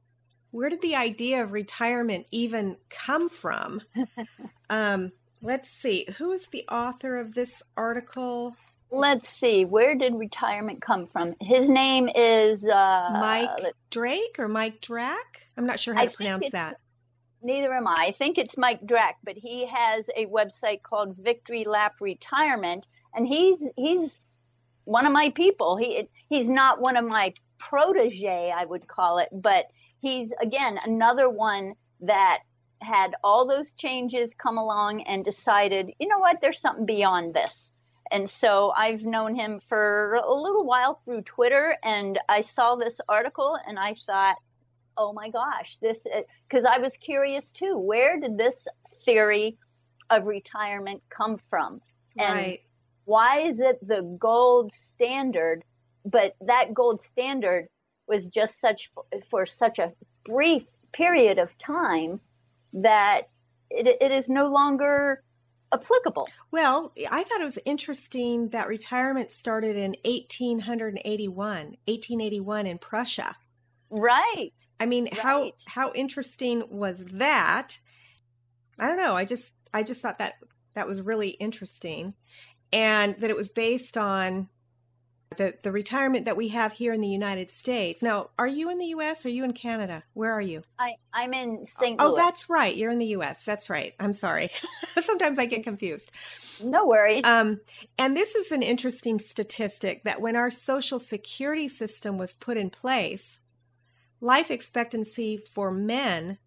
where 0.51 0.69
did 0.69 0.83
the 0.83 0.97
idea 0.97 1.43
of 1.43 1.53
retirement 1.53 2.27
even 2.31 2.77
come 2.89 3.29
from? 3.29 3.81
um, 4.71 5.13
let's 5.43 5.71
see. 5.71 6.07
Who 6.19 6.33
is 6.33 6.47
the 6.47 6.65
author 6.69 7.19
of 7.19 7.35
this 7.35 7.63
article? 7.77 8.57
Let's 8.91 9.29
see. 9.29 9.65
Where 9.65 9.95
did 9.95 10.15
retirement 10.15 10.83
come 10.83 11.07
from? 11.07 11.35
His 11.41 11.71
name 11.71 12.09
is 12.15 12.67
uh, 12.67 13.11
Mike 13.13 13.75
Drake 13.91 14.37
or 14.39 14.49
Mike 14.49 14.81
Drak. 14.81 15.17
I'm 15.57 15.67
not 15.67 15.79
sure 15.79 15.95
how 15.95 16.03
I 16.03 16.07
to 16.07 16.17
pronounce 16.17 16.51
that. 16.51 16.79
Neither 17.43 17.73
am 17.73 17.87
I. 17.87 17.97
I 17.99 18.11
think 18.11 18.37
it's 18.37 18.59
Mike 18.59 18.85
Drak, 18.85 19.15
but 19.23 19.37
he 19.37 19.67
has 19.67 20.11
a 20.15 20.27
website 20.27 20.83
called 20.83 21.17
Victory 21.17 21.65
Lap 21.65 21.95
Retirement, 22.01 22.87
and 23.15 23.27
he's 23.27 23.67
he's 23.77 24.35
one 24.85 25.07
of 25.07 25.13
my 25.13 25.31
people. 25.31 25.77
He 25.77 26.09
he's 26.29 26.51
not 26.51 26.83
one 26.83 26.97
of 26.97 27.05
my 27.05 27.33
protege, 27.59 28.53
I 28.55 28.65
would 28.65 28.89
call 28.89 29.19
it, 29.19 29.29
but 29.33 29.67
he's 30.01 30.33
again 30.41 30.79
another 30.85 31.29
one 31.29 31.75
that 32.01 32.41
had 32.83 33.15
all 33.23 33.47
those 33.47 33.73
changes 33.75 34.35
come 34.35 34.57
along 34.57 35.03
and 35.03 35.25
decided, 35.25 35.91
you 35.99 36.09
know 36.09 36.19
what, 36.19 36.41
there's 36.41 36.61
something 36.61 36.87
beyond 36.87 37.35
this. 37.35 37.73
And 38.11 38.29
so 38.29 38.73
I've 38.77 39.05
known 39.05 39.35
him 39.35 39.61
for 39.61 40.15
a 40.15 40.35
little 40.35 40.65
while 40.65 40.95
through 40.95 41.23
Twitter, 41.23 41.77
and 41.85 42.19
I 42.29 42.41
saw 42.41 42.75
this 42.75 43.01
article 43.09 43.57
and 43.67 43.79
I 43.79 43.95
thought, 43.95 44.37
oh 44.97 45.13
my 45.13 45.31
gosh, 45.31 45.77
this, 45.77 46.05
uh, 46.07 46.23
because 46.49 46.65
I 46.65 46.79
was 46.79 46.97
curious 46.97 47.53
too, 47.53 47.77
where 47.79 48.19
did 48.19 48.37
this 48.37 48.67
theory 49.05 49.59
of 50.09 50.27
retirement 50.27 51.03
come 51.09 51.39
from? 51.39 51.81
And 52.19 52.35
right. 52.35 52.61
why 53.05 53.41
is 53.41 53.61
it 53.61 53.79
the 53.87 54.03
gold 54.19 54.73
standard? 54.73 55.63
But 56.05 56.35
that 56.41 56.75
gold 56.75 57.01
standard 57.01 57.69
was 58.11 58.27
just 58.27 58.61
such 58.61 58.91
for 59.31 59.47
such 59.47 59.79
a 59.79 59.93
brief 60.25 60.67
period 60.93 61.39
of 61.39 61.57
time 61.57 62.21
that 62.75 63.29
it, 63.71 63.87
it 64.01 64.11
is 64.11 64.29
no 64.29 64.49
longer 64.49 65.23
applicable. 65.73 66.29
Well, 66.51 66.93
I 67.11 67.23
thought 67.23 67.41
it 67.41 67.45
was 67.45 67.59
interesting 67.65 68.49
that 68.49 68.69
retirement 68.69 69.33
started 69.33 69.77
in 69.77 69.95
1881, 70.05 71.37
1881 71.37 72.67
in 72.67 72.79
Prussia. 72.79 73.37
Right. 73.89 74.53
I 74.79 74.87
mean, 74.87 75.05
right. 75.05 75.21
how 75.21 75.53
how 75.67 75.93
interesting 75.95 76.65
was 76.69 76.99
that? 77.13 77.79
I 78.79 78.87
don't 78.89 78.99
know. 78.99 79.17
I 79.17 79.25
just 79.25 79.55
I 79.73 79.83
just 79.83 80.03
thought 80.03 80.19
that 80.19 80.35
that 80.75 80.87
was 80.87 81.03
really 81.03 81.31
interesting 81.31 82.15
and 82.73 83.17
that 83.21 83.31
it 83.31 83.37
was 83.37 83.51
based 83.51 83.97
on 83.97 84.49
the, 85.37 85.55
the 85.63 85.71
retirement 85.71 86.25
that 86.25 86.37
we 86.37 86.49
have 86.49 86.73
here 86.73 86.93
in 86.93 87.01
the 87.01 87.09
United 87.09 87.51
States. 87.53 88.03
Now, 88.03 88.31
are 88.37 88.49
you 88.49 88.69
in 88.69 88.79
the 88.79 88.87
U.S. 88.87 89.25
Are 89.25 89.31
you 89.31 89.45
in 89.45 89.53
Canada? 89.53 90.03
Where 90.15 90.33
are 90.33 90.41
you? 90.41 90.63
I, 90.79 90.95
I'm 91.13 91.33
in 91.33 91.67
St. 91.67 92.01
Oh, 92.01 92.17
that's 92.17 92.51
right. 92.51 92.75
You're 92.75 92.91
in 92.91 92.99
the 92.99 93.07
U.S. 93.07 93.45
That's 93.45 93.71
right. 93.71 93.95
I'm 94.01 94.13
sorry. 94.13 94.51
Sometimes 95.01 95.39
I 95.39 95.47
get 95.47 95.63
confused. 95.63 96.11
No 96.63 96.85
worries. 96.85 97.25
Um, 97.25 97.61
and 97.97 98.17
this 98.17 98.35
is 98.35 98.51
an 98.51 98.63
interesting 98.63 99.21
statistic 99.21 100.03
that 100.03 100.21
when 100.21 100.35
our 100.35 100.51
Social 100.51 100.99
Security 100.99 101.69
system 101.69 102.19
was 102.19 102.35
put 102.35 102.57
in 102.57 102.69
place, 102.69 103.39
life 104.21 104.51
expectancy 104.51 105.45
for 105.49 105.71
men 105.71 106.39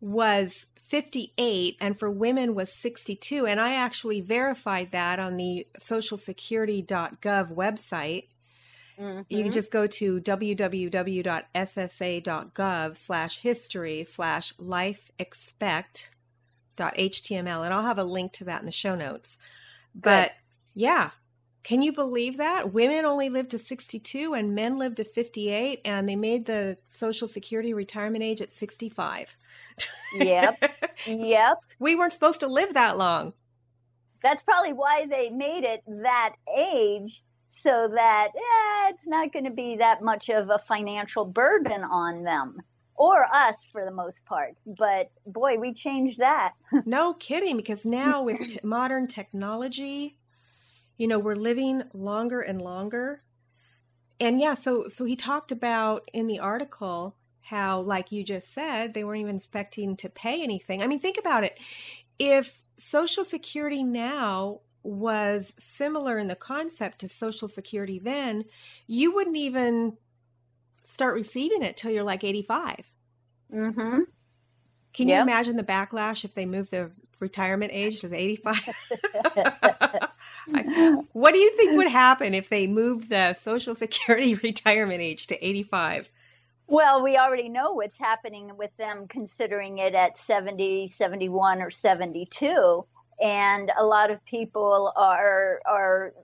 was 0.00 0.64
58 0.92 1.76
and 1.80 1.98
for 1.98 2.10
women 2.10 2.54
was 2.54 2.70
62 2.70 3.46
and 3.46 3.58
i 3.58 3.72
actually 3.72 4.20
verified 4.20 4.92
that 4.92 5.18
on 5.18 5.38
the 5.38 5.66
socialsecurity.gov 5.80 7.54
website 7.54 8.26
mm-hmm. 9.00 9.22
you 9.30 9.42
can 9.42 9.52
just 9.52 9.70
go 9.70 9.86
to 9.86 10.20
www.ssa.gov 10.20 10.98
slash 12.98 13.38
history 13.38 14.04
slash 14.04 14.52
life 14.58 15.10
expect.html 15.18 16.10
and 17.64 17.72
i'll 17.72 17.82
have 17.82 17.98
a 17.98 18.04
link 18.04 18.32
to 18.32 18.44
that 18.44 18.60
in 18.60 18.66
the 18.66 18.72
show 18.72 18.94
notes 18.94 19.38
but 19.94 20.24
Good. 20.24 20.32
yeah 20.82 21.12
can 21.62 21.80
you 21.82 21.92
believe 21.92 22.38
that? 22.38 22.72
Women 22.72 23.04
only 23.04 23.28
lived 23.28 23.52
to 23.52 23.58
62 23.58 24.34
and 24.34 24.54
men 24.54 24.78
lived 24.78 24.96
to 24.96 25.04
58, 25.04 25.80
and 25.84 26.08
they 26.08 26.16
made 26.16 26.46
the 26.46 26.76
Social 26.88 27.28
Security 27.28 27.72
retirement 27.72 28.24
age 28.24 28.40
at 28.40 28.50
65. 28.50 29.36
Yep. 30.14 30.74
yep. 31.06 31.58
We 31.78 31.94
weren't 31.94 32.12
supposed 32.12 32.40
to 32.40 32.48
live 32.48 32.74
that 32.74 32.98
long. 32.98 33.32
That's 34.22 34.42
probably 34.42 34.72
why 34.72 35.06
they 35.06 35.30
made 35.30 35.64
it 35.64 35.82
that 35.86 36.34
age 36.56 37.22
so 37.48 37.88
that 37.94 38.28
eh, 38.34 38.90
it's 38.90 39.06
not 39.06 39.32
going 39.32 39.44
to 39.44 39.50
be 39.50 39.76
that 39.76 40.02
much 40.02 40.30
of 40.30 40.50
a 40.50 40.60
financial 40.66 41.24
burden 41.24 41.84
on 41.84 42.24
them 42.24 42.58
or 42.94 43.24
us 43.34 43.56
for 43.70 43.84
the 43.84 43.90
most 43.90 44.24
part. 44.24 44.54
But 44.66 45.10
boy, 45.26 45.58
we 45.58 45.74
changed 45.74 46.18
that. 46.18 46.52
no 46.86 47.14
kidding, 47.14 47.56
because 47.56 47.84
now 47.84 48.22
with 48.22 48.38
t- 48.48 48.60
modern 48.64 49.06
technology, 49.06 50.16
you 51.02 51.08
know, 51.08 51.18
we're 51.18 51.34
living 51.34 51.82
longer 51.92 52.40
and 52.40 52.62
longer. 52.62 53.24
And 54.20 54.40
yeah, 54.40 54.54
so 54.54 54.86
so 54.86 55.04
he 55.04 55.16
talked 55.16 55.50
about 55.50 56.08
in 56.12 56.28
the 56.28 56.38
article 56.38 57.16
how 57.40 57.80
like 57.80 58.12
you 58.12 58.22
just 58.22 58.54
said, 58.54 58.94
they 58.94 59.02
weren't 59.02 59.20
even 59.20 59.34
expecting 59.34 59.96
to 59.96 60.08
pay 60.08 60.44
anything. 60.44 60.80
I 60.80 60.86
mean, 60.86 61.00
think 61.00 61.18
about 61.18 61.42
it. 61.42 61.58
If 62.20 62.52
Social 62.76 63.24
Security 63.24 63.82
now 63.82 64.60
was 64.84 65.52
similar 65.58 66.20
in 66.20 66.28
the 66.28 66.36
concept 66.36 67.00
to 67.00 67.08
Social 67.08 67.48
Security 67.48 67.98
then, 67.98 68.44
you 68.86 69.12
wouldn't 69.12 69.36
even 69.36 69.96
start 70.84 71.14
receiving 71.16 71.62
it 71.62 71.76
till 71.76 71.90
you're 71.90 72.04
like 72.04 72.22
85. 72.22 72.76
Mm-hmm. 73.52 73.98
Can 74.94 75.08
yep. 75.08 75.16
you 75.16 75.22
imagine 75.22 75.56
the 75.56 75.64
backlash 75.64 76.24
if 76.24 76.34
they 76.34 76.46
move 76.46 76.70
the 76.70 76.92
retirement 77.18 77.72
age 77.74 78.02
to 78.02 78.14
85? 78.14 78.68
what 81.12 81.32
do 81.32 81.38
you 81.38 81.56
think 81.56 81.76
would 81.76 81.88
happen 81.88 82.34
if 82.34 82.48
they 82.48 82.66
moved 82.66 83.08
the 83.08 83.34
Social 83.34 83.74
Security 83.74 84.34
retirement 84.34 85.00
age 85.00 85.26
to 85.28 85.46
85? 85.46 86.08
Well, 86.66 87.02
we 87.02 87.18
already 87.18 87.48
know 87.48 87.72
what's 87.72 87.98
happening 87.98 88.56
with 88.56 88.74
them 88.76 89.06
considering 89.08 89.78
it 89.78 89.94
at 89.94 90.16
70, 90.16 90.90
71, 90.90 91.60
or 91.60 91.70
72. 91.70 92.86
And 93.20 93.70
a 93.78 93.84
lot 93.84 94.10
of 94.10 94.24
people 94.24 94.92
are, 94.96 95.60
are, 95.66 96.14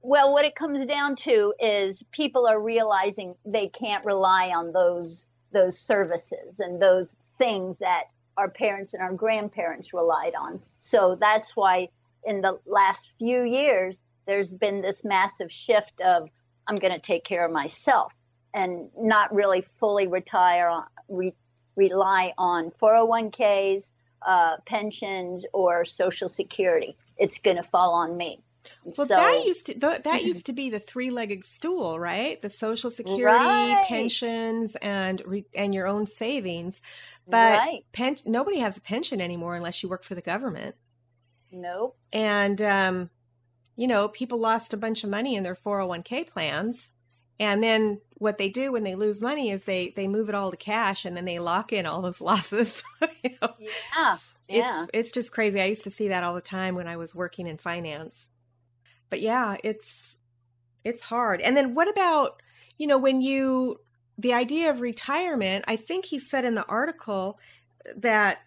well, 0.00 0.32
what 0.32 0.44
it 0.44 0.54
comes 0.54 0.84
down 0.86 1.16
to 1.16 1.52
is 1.60 2.02
people 2.10 2.46
are 2.46 2.60
realizing 2.60 3.34
they 3.44 3.68
can't 3.68 4.04
rely 4.04 4.48
on 4.48 4.72
those, 4.72 5.26
those 5.52 5.78
services 5.78 6.60
and 6.60 6.80
those 6.80 7.16
things 7.38 7.80
that 7.80 8.04
our 8.36 8.48
parents 8.48 8.94
and 8.94 9.02
our 9.02 9.12
grandparents 9.12 9.92
relied 9.92 10.34
on. 10.34 10.60
So 10.80 11.16
that's 11.20 11.56
why 11.56 11.88
in 12.26 12.40
the 12.40 12.58
last 12.66 13.12
few 13.18 13.42
years, 13.44 14.02
there's 14.26 14.52
been 14.52 14.82
this 14.82 15.04
massive 15.04 15.50
shift 15.50 16.00
of, 16.00 16.28
I'm 16.66 16.76
going 16.76 16.92
to 16.92 17.00
take 17.00 17.24
care 17.24 17.46
of 17.46 17.52
myself 17.52 18.12
and 18.52 18.90
not 18.98 19.34
really 19.34 19.62
fully 19.62 20.08
retire 20.08 20.68
on, 20.68 20.84
re, 21.08 21.34
rely 21.76 22.34
on 22.36 22.72
401ks, 22.82 23.92
uh, 24.26 24.56
pensions, 24.66 25.46
or 25.52 25.84
Social 25.84 26.28
Security. 26.28 26.96
It's 27.16 27.38
going 27.38 27.56
to 27.56 27.62
fall 27.62 27.94
on 27.94 28.16
me. 28.16 28.40
Well, 28.84 29.06
so, 29.06 29.14
that 29.14 29.44
used 29.46 29.66
to 29.66 29.74
that 29.78 30.22
used 30.24 30.46
to 30.46 30.52
be 30.52 30.70
the 30.70 30.80
three-legged 30.80 31.44
stool, 31.44 32.00
right? 32.00 32.40
The 32.42 32.50
Social 32.50 32.90
Security, 32.90 33.24
right. 33.24 33.84
pensions, 33.86 34.76
and 34.82 35.22
and 35.54 35.72
your 35.72 35.86
own 35.86 36.08
savings. 36.08 36.80
But 37.28 37.58
right. 37.58 37.84
pen, 37.92 38.16
nobody 38.24 38.58
has 38.58 38.76
a 38.76 38.80
pension 38.80 39.20
anymore 39.20 39.54
unless 39.54 39.84
you 39.84 39.88
work 39.88 40.02
for 40.02 40.16
the 40.16 40.20
government. 40.20 40.74
Nope. 41.50 41.96
And 42.12 42.60
um, 42.62 43.10
you 43.76 43.86
know, 43.86 44.08
people 44.08 44.38
lost 44.38 44.72
a 44.72 44.76
bunch 44.76 45.04
of 45.04 45.10
money 45.10 45.36
in 45.36 45.42
their 45.42 45.56
401k 45.56 46.28
plans 46.28 46.90
and 47.38 47.62
then 47.62 48.00
what 48.14 48.38
they 48.38 48.48
do 48.48 48.72
when 48.72 48.84
they 48.84 48.94
lose 48.94 49.20
money 49.20 49.50
is 49.50 49.64
they 49.64 49.92
they 49.94 50.08
move 50.08 50.28
it 50.28 50.34
all 50.34 50.50
to 50.50 50.56
cash 50.56 51.04
and 51.04 51.16
then 51.16 51.26
they 51.26 51.38
lock 51.38 51.72
in 51.72 51.86
all 51.86 52.00
those 52.02 52.20
losses. 52.20 52.82
you 53.22 53.30
know? 53.40 53.54
Yeah. 53.58 54.18
Yeah. 54.48 54.82
It's 54.84 54.90
it's 54.94 55.10
just 55.12 55.32
crazy. 55.32 55.60
I 55.60 55.66
used 55.66 55.84
to 55.84 55.90
see 55.90 56.08
that 56.08 56.24
all 56.24 56.34
the 56.34 56.40
time 56.40 56.74
when 56.74 56.88
I 56.88 56.96
was 56.96 57.14
working 57.14 57.46
in 57.46 57.58
finance. 57.58 58.26
But 59.10 59.20
yeah, 59.20 59.56
it's 59.62 60.16
it's 60.84 61.02
hard. 61.02 61.40
And 61.40 61.56
then 61.56 61.74
what 61.74 61.88
about, 61.88 62.40
you 62.78 62.86
know, 62.86 62.98
when 62.98 63.20
you 63.20 63.80
the 64.18 64.32
idea 64.32 64.70
of 64.70 64.80
retirement, 64.80 65.64
I 65.68 65.76
think 65.76 66.06
he 66.06 66.18
said 66.18 66.44
in 66.44 66.54
the 66.54 66.64
article 66.66 67.38
that 67.96 68.38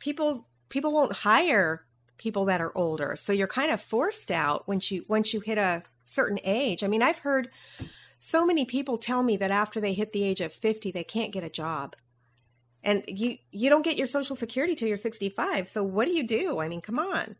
people 0.00 0.46
people 0.68 0.92
won't 0.92 1.12
hire 1.12 1.86
people 2.18 2.44
that 2.46 2.60
are 2.60 2.76
older. 2.76 3.16
So 3.16 3.32
you're 3.32 3.46
kind 3.46 3.70
of 3.70 3.80
forced 3.80 4.30
out 4.30 4.68
once 4.68 4.90
you 4.90 5.04
once 5.08 5.32
you 5.32 5.40
hit 5.40 5.58
a 5.58 5.82
certain 6.04 6.38
age. 6.44 6.84
I 6.84 6.88
mean, 6.88 7.02
I've 7.02 7.18
heard 7.18 7.48
so 8.18 8.44
many 8.44 8.64
people 8.64 8.98
tell 8.98 9.22
me 9.22 9.36
that 9.36 9.50
after 9.50 9.80
they 9.80 9.94
hit 9.94 10.12
the 10.12 10.24
age 10.24 10.40
of 10.40 10.52
50 10.52 10.90
they 10.90 11.04
can't 11.04 11.32
get 11.32 11.44
a 11.44 11.50
job. 11.50 11.94
And 12.82 13.04
you 13.06 13.38
you 13.50 13.70
don't 13.70 13.84
get 13.84 13.96
your 13.96 14.06
social 14.06 14.36
security 14.36 14.74
till 14.74 14.88
you're 14.88 14.96
65 14.96 15.68
so 15.68 15.82
what 15.82 16.06
do 16.06 16.12
you 16.12 16.26
do? 16.26 16.58
I 16.58 16.68
mean 16.68 16.80
come 16.80 16.98
on. 16.98 17.36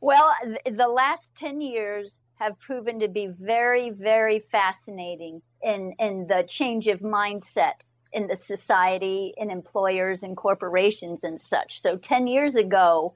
Well 0.00 0.34
the 0.64 0.88
last 0.88 1.34
10 1.36 1.60
years 1.60 2.18
have 2.34 2.58
proven 2.58 3.00
to 3.00 3.08
be 3.08 3.28
very 3.28 3.90
very 3.90 4.40
fascinating 4.50 5.42
in 5.62 5.94
in 5.98 6.26
the 6.26 6.44
change 6.48 6.86
of 6.86 7.00
mindset 7.00 7.74
in 8.12 8.26
the 8.26 8.36
society 8.36 9.32
in 9.36 9.50
employers 9.50 10.22
and 10.22 10.36
corporations 10.36 11.24
and 11.24 11.40
such. 11.40 11.80
So 11.80 11.96
10 11.96 12.26
years 12.26 12.56
ago 12.56 13.14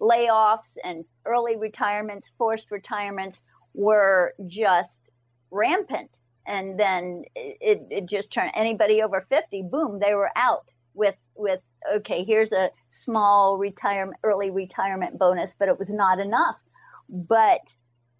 layoffs 0.00 0.76
and 0.82 1.04
early 1.24 1.56
retirements 1.56 2.30
forced 2.36 2.70
retirements 2.70 3.42
were 3.74 4.34
just 4.46 5.00
rampant. 5.50 6.18
And 6.46 6.78
then 6.78 7.24
it, 7.34 7.86
it 7.90 8.06
just 8.06 8.32
turned 8.32 8.52
anybody 8.54 9.02
over 9.02 9.20
50, 9.20 9.62
boom, 9.70 9.98
they 9.98 10.14
were 10.14 10.30
out 10.36 10.70
with, 10.94 11.16
with, 11.34 11.60
okay, 11.96 12.24
here's 12.24 12.52
a 12.52 12.70
small 12.90 13.58
retirement, 13.58 14.18
early 14.22 14.50
retirement 14.50 15.18
bonus, 15.18 15.54
but 15.58 15.68
it 15.68 15.78
was 15.78 15.90
not 15.90 16.20
enough. 16.20 16.62
But 17.08 17.76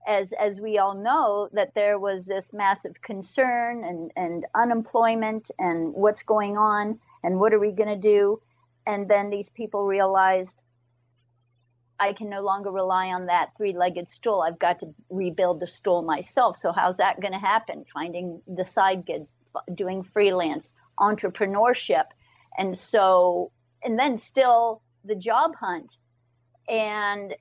as, 0.07 0.33
as 0.33 0.61
we 0.61 0.79
all 0.79 0.95
know, 0.95 1.49
that 1.53 1.75
there 1.75 1.99
was 1.99 2.27
this 2.27 2.53
massive 2.53 3.01
concern 3.03 3.85
and, 3.85 4.13
and 4.17 4.47
unemployment 4.55 5.51
and 5.59 5.93
what's 5.95 6.23
going 6.23 6.57
on 6.57 6.99
and 7.25 7.41
what 7.41 7.53
are 7.53 7.59
we 7.59 7.73
going 7.73 7.89
to 7.89 7.97
do? 7.97 8.41
And 8.87 9.09
then 9.09 9.31
these 9.31 9.51
people 9.51 9.85
realized, 9.85 10.63
I 11.99 12.13
can 12.13 12.29
no 12.29 12.43
longer 12.43 12.71
rely 12.71 13.09
on 13.09 13.27
that 13.27 13.57
three 13.57 13.77
legged 13.77 14.11
stool. 14.11 14.43
I've 14.43 14.59
got 14.59 14.81
to 14.81 14.95
rebuild 15.11 15.61
the 15.61 15.67
stool 15.67 16.03
myself. 16.03 16.59
So, 16.59 16.73
how's 16.73 16.99
that 16.99 17.21
going 17.21 17.33
to 17.33 17.39
happen? 17.39 17.85
Finding 17.93 18.43
the 18.47 18.65
side 18.65 19.07
gigs, 19.07 19.31
doing 19.75 20.03
freelance, 20.03 20.75
entrepreneurship. 20.99 22.05
And 22.59 22.77
so, 22.77 23.53
and 23.83 23.99
then 23.99 24.19
still 24.19 24.83
the 25.05 25.17
job 25.17 25.53
hunt. 25.57 25.97
And 26.69 27.35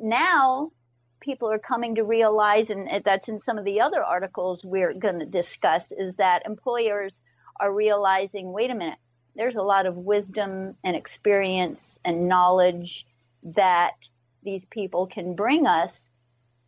now 0.00 0.72
people 1.20 1.50
are 1.50 1.58
coming 1.58 1.96
to 1.96 2.04
realize, 2.04 2.70
and 2.70 3.02
that's 3.04 3.28
in 3.28 3.38
some 3.38 3.58
of 3.58 3.64
the 3.64 3.80
other 3.80 4.02
articles 4.02 4.64
we're 4.64 4.94
going 4.94 5.18
to 5.18 5.26
discuss, 5.26 5.92
is 5.92 6.14
that 6.16 6.46
employers 6.46 7.20
are 7.60 7.72
realizing 7.72 8.52
wait 8.52 8.70
a 8.70 8.74
minute, 8.74 8.98
there's 9.34 9.56
a 9.56 9.62
lot 9.62 9.86
of 9.86 9.96
wisdom 9.96 10.76
and 10.84 10.96
experience 10.96 11.98
and 12.04 12.28
knowledge 12.28 13.06
that 13.54 13.94
these 14.42 14.66
people 14.66 15.06
can 15.06 15.34
bring 15.34 15.66
us. 15.66 16.10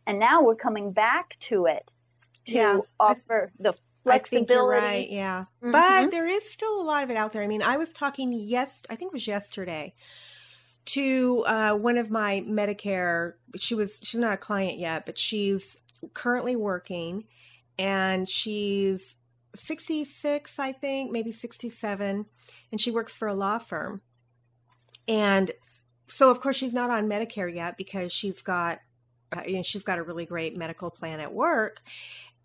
And 0.07 0.19
now 0.19 0.43
we're 0.43 0.55
coming 0.55 0.91
back 0.91 1.37
to 1.41 1.65
it 1.65 1.91
to 2.47 2.53
yeah, 2.53 2.79
offer 2.99 3.51
the 3.59 3.73
flexibility. 4.03 4.81
right, 4.81 5.09
yeah. 5.09 5.45
Mm-hmm. 5.63 5.71
But 5.71 6.11
there 6.11 6.27
is 6.27 6.49
still 6.49 6.81
a 6.81 6.83
lot 6.83 7.03
of 7.03 7.09
it 7.11 7.17
out 7.17 7.33
there. 7.33 7.43
I 7.43 7.47
mean, 7.47 7.61
I 7.61 7.77
was 7.77 7.93
talking 7.93 8.33
yes, 8.33 8.81
I 8.89 8.95
think 8.95 9.09
it 9.09 9.13
was 9.13 9.27
yesterday 9.27 9.93
to 10.85 11.43
uh, 11.45 11.73
one 11.75 11.97
of 11.97 12.09
my 12.09 12.43
Medicare. 12.47 13.33
She 13.57 13.75
was 13.75 13.99
she's 14.01 14.19
not 14.19 14.33
a 14.33 14.37
client 14.37 14.79
yet, 14.79 15.05
but 15.05 15.17
she's 15.17 15.77
currently 16.13 16.55
working, 16.55 17.25
and 17.77 18.27
she's 18.27 19.15
66, 19.55 20.57
I 20.57 20.71
think, 20.71 21.11
maybe 21.11 21.31
67, 21.31 22.25
and 22.71 22.81
she 22.81 22.89
works 22.89 23.15
for 23.15 23.27
a 23.27 23.33
law 23.33 23.59
firm. 23.59 24.01
And 25.07 25.51
so 26.11 26.29
of 26.29 26.41
course 26.41 26.55
she's 26.55 26.73
not 26.73 26.89
on 26.89 27.07
Medicare 27.07 27.53
yet 27.53 27.77
because 27.77 28.11
she's 28.11 28.41
got 28.41 28.79
uh, 29.35 29.41
you 29.45 29.55
know, 29.55 29.63
she's 29.63 29.83
got 29.83 29.97
a 29.97 30.03
really 30.03 30.25
great 30.25 30.57
medical 30.57 30.89
plan 30.89 31.19
at 31.19 31.33
work 31.33 31.81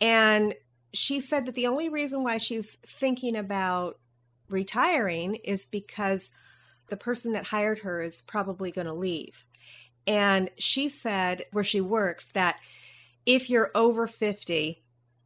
and 0.01 0.55
she 0.93 1.21
said 1.21 1.47
that 1.47 1.55
the 1.55 1.67
only 1.67 1.89
reason 1.89 2.23
why 2.23 2.39
she's 2.39 2.77
thinking 2.87 3.37
about 3.37 3.99
retiring 4.49 5.35
is 5.37 5.65
because 5.65 6.31
the 6.89 6.97
person 6.97 7.33
that 7.33 7.47
hired 7.47 7.81
her 7.81 8.03
is 8.03 8.23
probably 8.23 8.71
going 8.71 8.87
to 8.87 8.95
leave. 8.95 9.45
And 10.07 10.51
she 10.57 10.89
said 10.89 11.45
where 11.53 11.65
she 11.65 11.81
works 11.81 12.31
that 12.31 12.57
if 13.25 13.51
you're 13.51 13.73
over 13.75 14.07
50 14.07 14.83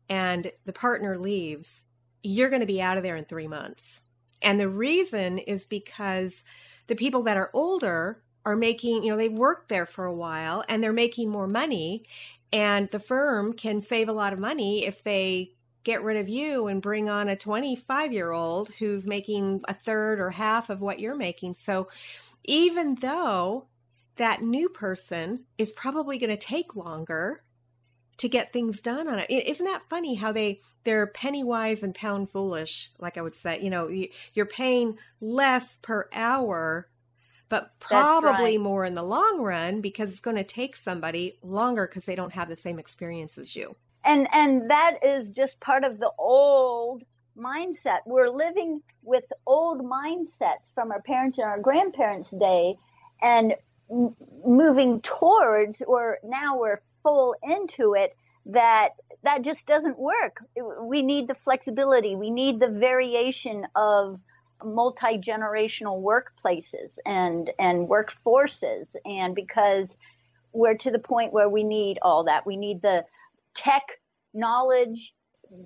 and 0.09 0.51
the 0.65 0.73
partner 0.73 1.19
leaves, 1.19 1.83
you're 2.23 2.49
going 2.49 2.61
to 2.61 2.67
be 2.67 2.81
out 2.81 2.97
of 2.97 3.03
there 3.03 3.17
in 3.17 3.27
3 3.27 3.47
months. 3.47 4.01
And 4.43 4.59
the 4.59 4.69
reason 4.69 5.39
is 5.39 5.65
because 5.65 6.43
the 6.87 6.95
people 6.95 7.23
that 7.25 7.37
are 7.37 7.51
older 7.53 8.23
are 8.45 8.57
making, 8.57 9.03
you 9.03 9.11
know, 9.11 9.17
they've 9.17 9.33
worked 9.33 9.69
there 9.69 9.87
for 9.87 10.05
a 10.05 10.15
while 10.15 10.65
and 10.69 10.83
they're 10.83 10.93
making 10.93 11.29
more 11.31 11.47
money. 11.47 12.05
And 12.53 12.89
the 12.91 12.99
firm 12.99 13.53
can 13.53 13.81
save 13.81 14.09
a 14.09 14.13
lot 14.13 14.33
of 14.33 14.39
money 14.39 14.87
if 14.87 15.05
they 15.05 15.53
get 15.85 16.03
rid 16.03 16.17
of 16.17 16.29
you 16.29 16.67
and 16.67 16.83
bring 16.83 17.09
on 17.09 17.29
a 17.29 17.37
25 17.37 18.13
year 18.13 18.33
old 18.33 18.71
who's 18.79 19.07
making 19.07 19.63
a 19.69 19.75
third 19.75 20.21
or 20.21 20.31
half 20.31 20.69
of 20.71 20.81
what 20.81 21.01
you're 21.01 21.17
making. 21.17 21.55
So 21.55 21.89
even 22.45 22.97
though 22.97 23.67
that 24.17 24.43
new 24.43 24.69
person 24.69 25.45
is 25.57 25.73
probably 25.73 26.19
going 26.19 26.31
to 26.31 26.37
take 26.37 26.77
longer 26.77 27.43
to 28.21 28.29
get 28.29 28.53
things 28.53 28.83
done 28.83 29.09
on 29.09 29.19
it. 29.19 29.31
Isn't 29.31 29.65
that 29.65 29.89
funny 29.89 30.15
how 30.15 30.31
they 30.31 30.61
they're 30.85 31.07
penny 31.07 31.43
wise 31.43 31.83
and 31.83 31.95
pound 31.95 32.31
foolish, 32.31 32.91
like 32.99 33.17
I 33.17 33.23
would 33.23 33.35
say. 33.35 33.61
You 33.63 33.71
know, 33.71 33.91
you're 34.35 34.45
paying 34.45 34.99
less 35.23 35.77
per 35.77 36.07
hour 36.13 36.90
but 37.51 37.79
probably 37.81 38.57
right. 38.57 38.61
more 38.61 38.87
in 38.87 38.95
the 38.95 39.03
long 39.03 39.41
run 39.43 39.83
because 39.83 40.11
it's 40.11 40.21
going 40.21 40.37
to 40.37 40.45
take 40.45 40.77
somebody 40.77 41.37
longer 41.43 41.87
because 41.87 42.07
they 42.07 42.15
don't 42.15 42.33
have 42.33 42.49
the 42.49 42.57
same 42.57 42.79
experience 42.79 43.37
as 43.37 43.55
you. 43.55 43.77
And 44.05 44.27
and 44.33 44.71
that 44.71 45.05
is 45.05 45.29
just 45.29 45.61
part 45.61 45.85
of 45.85 45.99
the 45.99 46.11
old 46.19 47.03
mindset. 47.37 47.99
We're 48.07 48.31
living 48.31 48.81
with 49.03 49.25
old 49.47 49.83
mindsets 49.83 50.73
from 50.73 50.93
our 50.93 51.03
parents 51.03 51.39
and 51.39 51.47
our 51.47 51.59
grandparents' 51.61 52.31
day 52.31 52.77
and 53.21 53.55
m- 53.91 54.17
moving 54.47 55.01
towards 55.01 55.83
or 55.83 56.19
now 56.23 56.59
we're 56.59 56.79
full 57.03 57.35
into 57.43 57.95
it 57.95 58.17
that 58.47 58.91
that 59.25 59.43
just 59.43 59.67
doesn't 59.67 59.99
work. 59.99 60.43
We 60.83 61.03
need 61.03 61.27
the 61.27 61.35
flexibility. 61.35 62.15
We 62.15 62.31
need 62.31 62.61
the 62.61 62.69
variation 62.69 63.67
of 63.75 64.21
multi-generational 64.65 66.03
workplaces 66.03 66.99
and 67.07 67.51
and 67.59 67.89
workforces 67.89 68.95
and 69.05 69.35
because 69.35 69.97
we're 70.53 70.75
to 70.75 70.91
the 70.91 70.99
point 70.99 71.33
where 71.33 71.49
we 71.49 71.65
need 71.65 71.99
all 72.03 72.25
that 72.25 72.47
we 72.47 72.57
need 72.57 72.83
the 72.83 73.05
tech 73.55 73.83
knowledge 74.35 75.15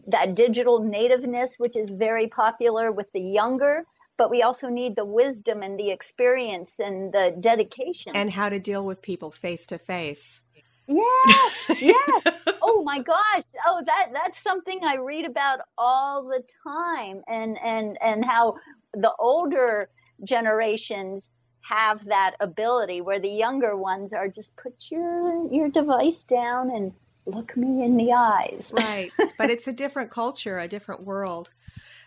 that 0.06 0.34
digital 0.34 0.80
nativeness 0.80 1.54
which 1.58 1.76
is 1.76 1.92
very 1.92 2.26
popular 2.28 2.90
with 2.90 3.10
the 3.12 3.20
younger 3.20 3.84
but 4.16 4.30
we 4.30 4.42
also 4.42 4.68
need 4.68 4.94
the 4.96 5.04
wisdom 5.04 5.62
and 5.62 5.78
the 5.78 5.90
experience 5.90 6.78
and 6.78 7.12
the 7.12 7.36
dedication 7.40 8.14
and 8.14 8.30
how 8.30 8.48
to 8.48 8.58
deal 8.58 8.84
with 8.84 9.02
people 9.02 9.30
face 9.30 9.66
to 9.66 9.78
face 9.78 10.40
Yes, 10.86 11.70
yes. 11.80 12.26
oh 12.62 12.82
my 12.84 13.00
gosh. 13.00 13.44
Oh, 13.66 13.82
that 13.84 14.10
that's 14.12 14.40
something 14.40 14.80
I 14.84 14.96
read 14.96 15.24
about 15.24 15.60
all 15.78 16.24
the 16.24 16.42
time, 16.62 17.22
and 17.26 17.56
and 17.64 17.96
and 18.02 18.24
how 18.24 18.56
the 18.94 19.12
older 19.18 19.88
generations 20.22 21.30
have 21.60 22.04
that 22.06 22.36
ability, 22.40 23.00
where 23.00 23.20
the 23.20 23.30
younger 23.30 23.76
ones 23.76 24.12
are 24.12 24.28
just 24.28 24.54
put 24.56 24.90
your 24.90 25.52
your 25.52 25.68
device 25.68 26.24
down 26.24 26.70
and 26.70 26.92
look 27.26 27.56
me 27.56 27.82
in 27.82 27.96
the 27.96 28.12
eyes. 28.12 28.72
Right, 28.76 29.10
but 29.38 29.50
it's 29.50 29.66
a 29.66 29.72
different 29.72 30.10
culture, 30.10 30.58
a 30.58 30.68
different 30.68 31.04
world. 31.04 31.50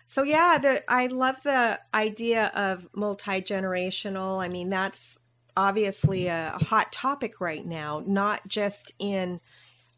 So 0.06 0.22
yeah, 0.22 0.58
the 0.58 0.90
I 0.90 1.06
love 1.08 1.36
the 1.42 1.80
idea 1.92 2.46
of 2.54 2.88
multi 2.94 3.42
generational. 3.42 4.42
I 4.42 4.48
mean, 4.48 4.70
that's 4.70 5.18
obviously 5.56 6.28
a, 6.28 6.54
a 6.54 6.64
hot 6.64 6.92
topic 6.92 7.40
right 7.40 7.66
now, 7.66 8.02
not 8.06 8.46
just 8.46 8.92
in 8.98 9.40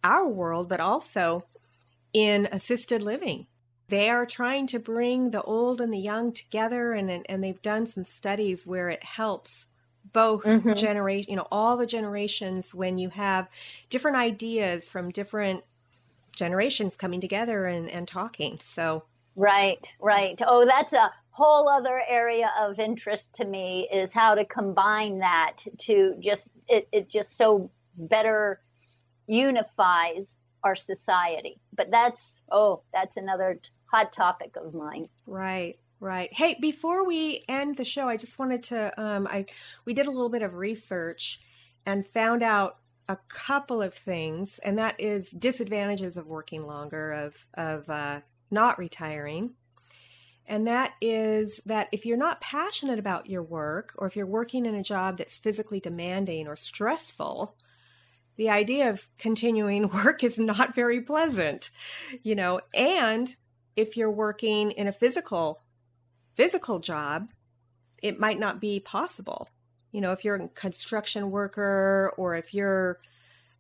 our 0.03 0.27
world, 0.27 0.69
but 0.69 0.81
also 0.81 1.45
in 2.13 2.49
assisted 2.51 3.03
living. 3.03 3.47
They 3.91 4.09
are 4.09 4.25
trying 4.25 4.69
to 4.69 4.79
bring 4.79 5.31
the 5.31 5.43
old 5.43 5.81
and 5.81 5.93
the 5.93 5.99
young 5.99 6.33
together, 6.33 6.93
and 6.93 7.11
and 7.29 7.43
they've 7.43 7.61
done 7.61 7.87
some 7.87 8.05
studies 8.05 8.67
where 8.67 8.89
it 8.89 9.03
helps 9.05 9.67
both 10.13 10.45
mm-hmm. 10.45 10.75
generation, 10.75 11.31
you 11.31 11.37
know, 11.37 11.49
all 11.51 11.77
the 11.77 11.87
generations 11.87 12.75
when 12.75 12.99
you 12.99 13.11
have 13.11 13.49
different 13.91 14.17
ideas 14.17 14.89
from 14.89 15.11
different 15.11 15.63
generations 16.35 16.97
coming 16.97 17.21
together 17.21 17.67
and, 17.67 17.91
and 17.91 18.09
talking. 18.09 18.61
So 18.65 19.05
Right, 19.37 19.87
right. 20.01 20.41
Oh, 20.47 20.65
that's 20.67 20.93
a 20.93 21.13
whole 21.31 21.69
other 21.69 22.03
area 22.09 22.51
of 22.61 22.81
interest 22.81 23.33
to 23.35 23.45
me 23.45 23.89
is 23.93 24.13
how 24.13 24.35
to 24.35 24.45
combine 24.45 25.21
that 25.21 25.59
to 25.79 26.15
just 26.19 26.49
it, 26.69 26.89
it 26.93 27.09
just 27.09 27.37
so 27.37 27.71
better 27.97 28.61
unifies 29.27 30.40
our 30.65 30.77
society. 30.77 31.61
But 31.75 31.91
that's 31.91 32.43
oh, 32.51 32.83
that's 32.93 33.17
another 33.17 33.61
hot 33.87 34.13
topic 34.13 34.57
of 34.57 34.75
mine. 34.75 35.09
Right. 35.27 35.79
Right. 35.99 36.33
Hey, 36.33 36.57
before 36.61 37.05
we 37.05 37.45
end 37.49 37.77
the 37.77 37.85
show, 37.85 38.09
I 38.09 38.17
just 38.17 38.39
wanted 38.39 38.63
to 38.65 39.01
um 39.01 39.27
I 39.27 39.47
we 39.85 39.95
did 39.95 40.07
a 40.07 40.11
little 40.11 40.31
bit 40.31 40.43
of 40.43 40.55
research 40.55 41.41
and 41.85 42.07
found 42.07 42.43
out 42.43 42.77
a 43.09 43.19
couple 43.29 43.83
of 43.83 43.93
things 43.93 44.61
and 44.63 44.79
that 44.79 44.95
is 45.01 45.31
disadvantages 45.31 46.17
of 46.17 46.27
working 46.27 46.67
longer 46.67 47.13
of 47.13 47.35
of 47.55 47.89
uh 47.91 48.21
not 48.51 48.79
retiring. 48.79 49.55
And 50.47 50.67
that 50.67 50.95
is 51.01 51.61
that 51.65 51.89
if 51.93 52.05
you're 52.05 52.17
not 52.17 52.41
passionate 52.41 52.99
about 52.99 53.29
your 53.29 53.43
work, 53.43 53.93
or 53.97 54.09
if 54.09 54.17
you're 54.17 54.27
working 54.27 54.67
in 54.67 54.75
a 54.75 54.83
job 54.83 55.19
that's 55.19 55.39
physically 55.39 55.79
demanding 55.79 56.49
or 56.49 56.57
stressful, 56.57 57.57
the 58.41 58.49
idea 58.49 58.89
of 58.89 59.07
continuing 59.19 59.91
work 60.05 60.25
is 60.25 60.39
not 60.39 60.75
very 60.75 61.03
pleasant, 61.03 61.71
you 62.23 62.35
know. 62.35 62.59
And 62.73 63.37
if 63.77 63.99
you're 63.99 64.11
working 64.11 64.71
in 64.71 64.89
a 64.89 64.93
physical 64.93 65.61
physical 66.37 66.79
job, 66.79 67.29
it 68.03 68.19
might 68.19 68.39
not 68.39 68.59
be 68.59 68.81
possible. 68.81 69.47
You 69.93 70.01
know, 70.01 70.13
if 70.13 70.25
you're 70.25 70.37
a 70.37 70.49
construction 70.49 71.31
worker 71.31 72.15
or 72.17 72.35
if 72.35 72.55
you're 72.55 72.99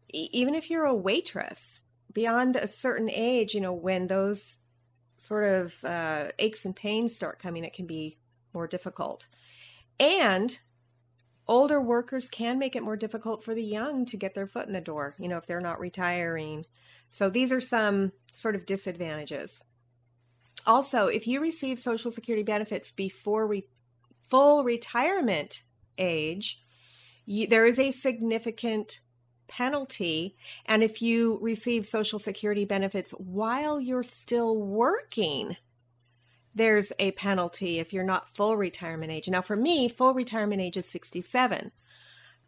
even 0.08 0.54
if 0.54 0.70
you're 0.70 0.86
a 0.86 0.94
waitress 0.94 1.82
beyond 2.14 2.56
a 2.56 2.66
certain 2.66 3.10
age, 3.10 3.52
you 3.52 3.60
know, 3.60 3.74
when 3.74 4.06
those 4.06 4.56
sort 5.18 5.44
of 5.44 5.84
uh, 5.84 6.28
aches 6.38 6.64
and 6.64 6.74
pains 6.74 7.14
start 7.14 7.38
coming, 7.38 7.64
it 7.64 7.74
can 7.74 7.86
be 7.86 8.16
more 8.54 8.66
difficult. 8.66 9.26
And 9.98 10.58
older 11.46 11.80
workers 11.80 12.28
can 12.28 12.58
make 12.58 12.76
it 12.76 12.82
more 12.82 12.96
difficult 12.96 13.44
for 13.44 13.54
the 13.54 13.62
young 13.62 14.06
to 14.06 14.16
get 14.16 14.34
their 14.34 14.46
foot 14.46 14.66
in 14.66 14.72
the 14.72 14.80
door, 14.80 15.14
you 15.18 15.28
know, 15.28 15.36
if 15.36 15.46
they're 15.46 15.60
not 15.60 15.80
retiring. 15.80 16.64
So 17.10 17.28
these 17.28 17.52
are 17.52 17.60
some 17.60 18.12
sort 18.34 18.54
of 18.54 18.66
disadvantages. 18.66 19.60
Also, 20.66 21.06
if 21.06 21.26
you 21.26 21.40
receive 21.40 21.80
Social 21.80 22.10
Security 22.10 22.42
benefits 22.42 22.90
before 22.90 23.46
re- 23.46 23.68
full 24.28 24.62
retirement 24.62 25.62
age, 25.98 26.62
you, 27.26 27.46
there 27.46 27.66
is 27.66 27.78
a 27.78 27.92
significant 27.92 29.00
penalty. 29.48 30.36
And 30.66 30.82
if 30.82 31.02
you 31.02 31.38
receive 31.42 31.86
Social 31.86 32.18
Security 32.18 32.64
benefits 32.64 33.10
while 33.12 33.80
you're 33.80 34.04
still 34.04 34.56
working, 34.56 35.56
there's 36.54 36.92
a 36.98 37.12
penalty 37.12 37.78
if 37.78 37.92
you're 37.92 38.04
not 38.04 38.34
full 38.34 38.56
retirement 38.56 39.12
age. 39.12 39.28
Now, 39.28 39.42
for 39.42 39.56
me, 39.56 39.88
full 39.88 40.14
retirement 40.14 40.60
age 40.60 40.76
is 40.76 40.86
67. 40.86 41.70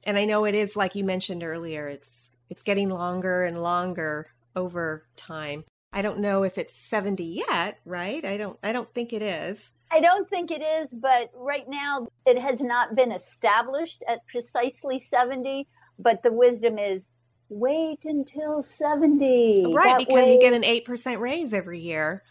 And 0.05 0.19
I 0.19 0.25
know 0.25 0.45
it 0.45 0.55
is 0.55 0.77
like 0.77 0.95
you 0.95 1.05
mentioned 1.05 1.45
earlier, 1.45 1.89
it's 1.89 2.31
it's 2.51 2.63
getting 2.63 2.91
longer 2.91 3.45
and 3.45 3.63
longer 3.63 4.27
over 4.57 5.07
time. 5.17 5.65
I 5.93 6.03
don't 6.03 6.19
know 6.19 6.43
if 6.43 6.59
it's 6.59 6.75
70 6.75 7.25
yet, 7.25 7.79
right? 7.85 8.25
I 8.25 8.37
don't 8.37 8.59
I 8.63 8.73
don't 8.73 8.93
think 8.93 9.13
it 9.13 9.23
is. 9.23 9.71
I 9.91 10.01
don't 10.01 10.29
think 10.29 10.51
it 10.51 10.63
is, 10.63 10.93
but 10.93 11.31
right 11.35 11.69
now 11.69 12.09
it 12.27 12.39
has 12.39 12.61
not 12.61 12.97
been 12.97 13.13
established 13.13 14.03
at 14.09 14.27
precisely 14.27 14.99
70 14.99 15.69
but 15.99 16.23
the 16.23 16.33
wisdom 16.33 16.79
is 16.79 17.09
wait 17.49 18.05
until 18.05 18.63
70 18.63 19.73
right 19.75 19.85
that 19.85 19.99
because 19.99 20.15
way... 20.15 20.35
you 20.35 20.41
get 20.41 20.55
an 20.55 20.63
8% 20.63 21.21
raise 21.21 21.53
every 21.53 21.81
year 21.81 22.23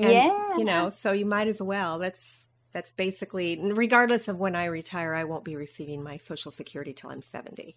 and, 0.00 0.12
yeah. 0.12 0.56
you 0.56 0.64
know 0.64 0.88
so 0.88 1.12
you 1.12 1.26
might 1.26 1.48
as 1.48 1.60
well. 1.60 1.98
That's 1.98 2.40
that's 2.72 2.92
basically 2.92 3.58
regardless 3.60 4.28
of 4.28 4.38
when 4.38 4.54
i 4.54 4.66
retire 4.66 5.12
i 5.12 5.24
won't 5.24 5.42
be 5.42 5.56
receiving 5.56 6.04
my 6.04 6.16
social 6.16 6.52
security 6.52 6.92
till 6.92 7.10
i'm 7.10 7.20
70 7.20 7.74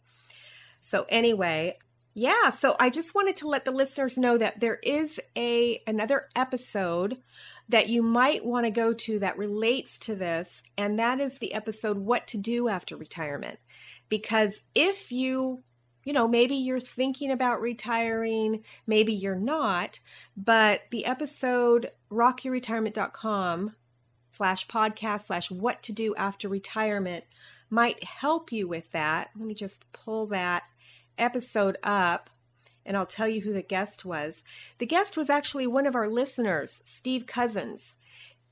so 0.81 1.07
anyway 1.09 1.75
yeah 2.13 2.51
so 2.51 2.75
i 2.79 2.91
just 2.91 3.15
wanted 3.15 3.36
to 3.38 3.47
let 3.47 3.65
the 3.65 3.71
listeners 3.71 4.19
know 4.19 4.38
that 4.38 4.59
there 4.59 4.77
is 4.83 5.19
a 5.36 5.81
another 5.88 6.27
episode 6.36 7.17
that 7.69 7.89
you 7.89 8.03
might 8.03 8.45
want 8.45 8.65
to 8.65 8.71
go 8.71 8.93
to 8.93 9.19
that 9.19 9.38
relates 9.38 9.97
to 9.97 10.15
this 10.15 10.62
and 10.77 10.99
that 10.99 11.19
is 11.19 11.38
the 11.38 11.53
episode 11.53 11.97
what 11.97 12.27
to 12.27 12.38
do 12.38 12.67
after 12.67 12.97
retirement. 12.97 13.59
Because 14.09 14.59
if 14.75 15.12
you 15.12 15.63
you 16.03 16.13
know 16.13 16.27
maybe 16.27 16.55
you're 16.55 16.79
thinking 16.79 17.31
about 17.31 17.61
retiring 17.61 18.63
maybe 18.87 19.13
you're 19.13 19.35
not 19.35 19.99
but 20.35 20.81
the 20.91 21.05
episode 21.05 21.91
rockyourretirement.com 22.11 23.75
slash 24.31 24.67
podcast 24.67 25.27
slash 25.27 25.51
what 25.51 25.81
to 25.83 25.91
do 25.91 26.15
after 26.15 26.47
retirement 26.49 27.23
might 27.69 28.03
help 28.03 28.51
you 28.51 28.67
with 28.67 28.91
that 28.91 29.29
let 29.35 29.45
me 29.45 29.53
just 29.53 29.83
pull 29.91 30.27
that 30.27 30.63
episode 31.17 31.77
up 31.83 32.29
and 32.85 32.97
I'll 32.97 33.05
tell 33.05 33.27
you 33.27 33.41
who 33.41 33.53
the 33.53 33.61
guest 33.61 34.03
was. 34.03 34.43
The 34.77 34.85
guest 34.85 35.15
was 35.15 35.29
actually 35.29 35.67
one 35.67 35.85
of 35.85 35.95
our 35.95 36.09
listeners, 36.09 36.81
Steve 36.83 37.25
Cousins. 37.25 37.95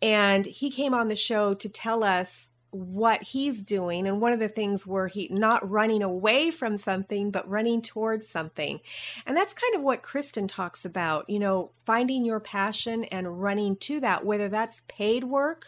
And 0.02 0.46
he 0.46 0.72
came 0.72 0.94
on 0.94 1.10
the 1.10 1.16
show 1.16 1.54
to 1.54 1.70
tell 1.70 2.04
us 2.04 2.48
what 2.72 3.22
he's 3.22 3.62
doing 3.62 4.08
and 4.08 4.22
one 4.22 4.32
of 4.32 4.40
the 4.40 4.48
things 4.48 4.88
where 4.88 5.08
he 5.08 5.28
not 5.30 5.70
running 5.70 6.02
away 6.02 6.50
from 6.50 6.78
something 6.78 7.30
but 7.30 7.48
running 7.50 7.82
towards 7.82 8.28
something. 8.28 8.80
And 9.26 9.36
that's 9.36 9.54
kind 9.54 9.76
of 9.76 9.82
what 9.82 10.02
kristen 10.02 10.48
talks 10.48 10.86
about 10.86 11.30
you 11.30 11.38
know 11.38 11.72
finding 11.86 12.24
your 12.26 12.40
passion 12.40 13.04
and 13.06 13.42
running 13.42 13.76
to 13.78 14.00
that 14.00 14.26
whether 14.26 14.48
that's 14.48 14.82
paid 14.88 15.26
work 15.26 15.68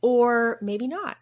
or 0.00 0.58
maybe 0.62 0.88
not. 0.88 1.18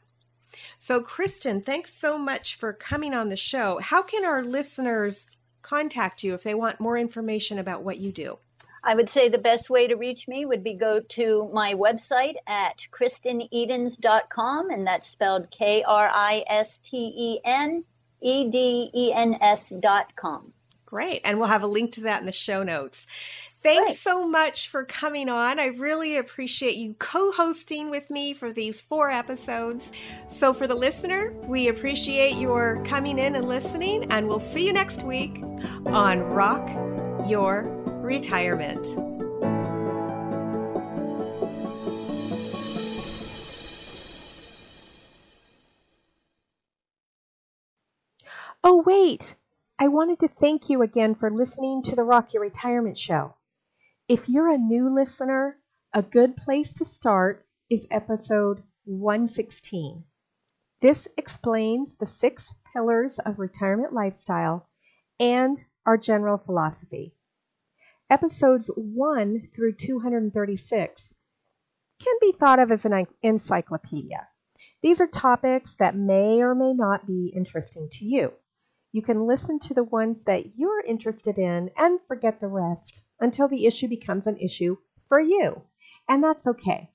So 0.78 1.00
kristen 1.00 1.60
thanks 1.60 1.92
so 1.92 2.16
much 2.16 2.54
for 2.56 2.72
coming 2.72 3.14
on 3.14 3.28
the 3.28 3.36
show. 3.36 3.80
How 3.82 4.02
can 4.02 4.24
our 4.24 4.44
listeners 4.44 5.26
contact 5.60 6.22
you 6.22 6.34
if 6.34 6.44
they 6.44 6.54
want 6.54 6.80
more 6.80 6.96
information 6.96 7.58
about 7.58 7.82
what 7.82 7.98
you 7.98 8.12
do 8.12 8.38
I 8.88 8.94
would 8.94 9.10
say 9.10 9.28
the 9.28 9.36
best 9.36 9.68
way 9.68 9.86
to 9.86 9.96
reach 9.96 10.26
me 10.26 10.46
would 10.46 10.64
be 10.64 10.72
go 10.72 11.00
to 11.00 11.50
my 11.52 11.74
website 11.74 12.36
at 12.46 12.86
kristenedens.com, 12.90 14.70
and 14.70 14.86
that's 14.86 15.10
spelled 15.10 15.50
K 15.50 15.82
R 15.82 16.10
I 16.10 16.42
S 16.48 16.78
T 16.78 16.96
E 16.96 17.38
N 17.44 17.84
E 18.22 18.48
D 18.48 18.90
E 18.94 19.12
N 19.12 19.36
S.com. 19.42 20.54
Great. 20.86 21.20
And 21.22 21.38
we'll 21.38 21.48
have 21.48 21.64
a 21.64 21.66
link 21.66 21.92
to 21.92 22.00
that 22.02 22.20
in 22.20 22.24
the 22.24 22.32
show 22.32 22.62
notes. 22.62 23.06
Thanks 23.62 23.88
Great. 23.88 23.98
so 23.98 24.26
much 24.26 24.70
for 24.70 24.84
coming 24.84 25.28
on. 25.28 25.60
I 25.60 25.66
really 25.66 26.16
appreciate 26.16 26.76
you 26.76 26.94
co 26.98 27.30
hosting 27.30 27.90
with 27.90 28.08
me 28.08 28.32
for 28.32 28.54
these 28.54 28.80
four 28.80 29.10
episodes. 29.10 29.92
So, 30.30 30.54
for 30.54 30.66
the 30.66 30.74
listener, 30.74 31.34
we 31.42 31.68
appreciate 31.68 32.38
your 32.38 32.82
coming 32.86 33.18
in 33.18 33.34
and 33.34 33.46
listening, 33.46 34.10
and 34.10 34.28
we'll 34.28 34.40
see 34.40 34.64
you 34.64 34.72
next 34.72 35.02
week 35.02 35.42
on 35.84 36.20
Rock 36.20 36.66
Your 37.28 37.77
retirement. 38.08 38.86
Oh, 48.64 48.82
wait! 48.86 49.36
I 49.78 49.88
wanted 49.88 50.18
to 50.20 50.28
thank 50.28 50.70
you 50.70 50.80
again 50.80 51.14
for 51.14 51.30
listening 51.30 51.82
to 51.82 51.94
the 51.94 52.02
Rock 52.02 52.32
Your 52.32 52.42
Retirement 52.42 52.96
Show. 52.96 53.34
If 54.08 54.26
you're 54.26 54.50
a 54.50 54.56
new 54.56 54.92
listener, 54.92 55.58
a 55.92 56.00
good 56.00 56.34
place 56.34 56.72
to 56.76 56.86
start 56.86 57.46
is 57.68 57.86
episode 57.90 58.62
116. 58.86 60.04
This 60.80 61.08
explains 61.18 61.96
the 61.96 62.06
six 62.06 62.54
pillars 62.72 63.18
of 63.18 63.38
retirement 63.38 63.92
lifestyle 63.92 64.66
and 65.20 65.60
our 65.84 65.98
general 65.98 66.38
philosophy. 66.38 67.17
Episodes 68.10 68.70
1 68.74 69.48
through 69.54 69.74
236 69.74 71.14
can 72.02 72.14
be 72.22 72.32
thought 72.32 72.58
of 72.58 72.72
as 72.72 72.86
an 72.86 73.06
encyclopedia. 73.22 74.28
These 74.82 75.02
are 75.02 75.06
topics 75.06 75.74
that 75.74 75.94
may 75.94 76.40
or 76.40 76.54
may 76.54 76.72
not 76.72 77.06
be 77.06 77.30
interesting 77.36 77.86
to 77.92 78.06
you. 78.06 78.32
You 78.92 79.02
can 79.02 79.26
listen 79.26 79.58
to 79.58 79.74
the 79.74 79.84
ones 79.84 80.24
that 80.24 80.56
you're 80.56 80.82
interested 80.86 81.36
in 81.36 81.70
and 81.76 82.00
forget 82.08 82.40
the 82.40 82.46
rest 82.46 83.02
until 83.20 83.46
the 83.46 83.66
issue 83.66 83.88
becomes 83.88 84.26
an 84.26 84.38
issue 84.38 84.78
for 85.06 85.20
you. 85.20 85.64
And 86.08 86.24
that's 86.24 86.46
okay. 86.46 86.92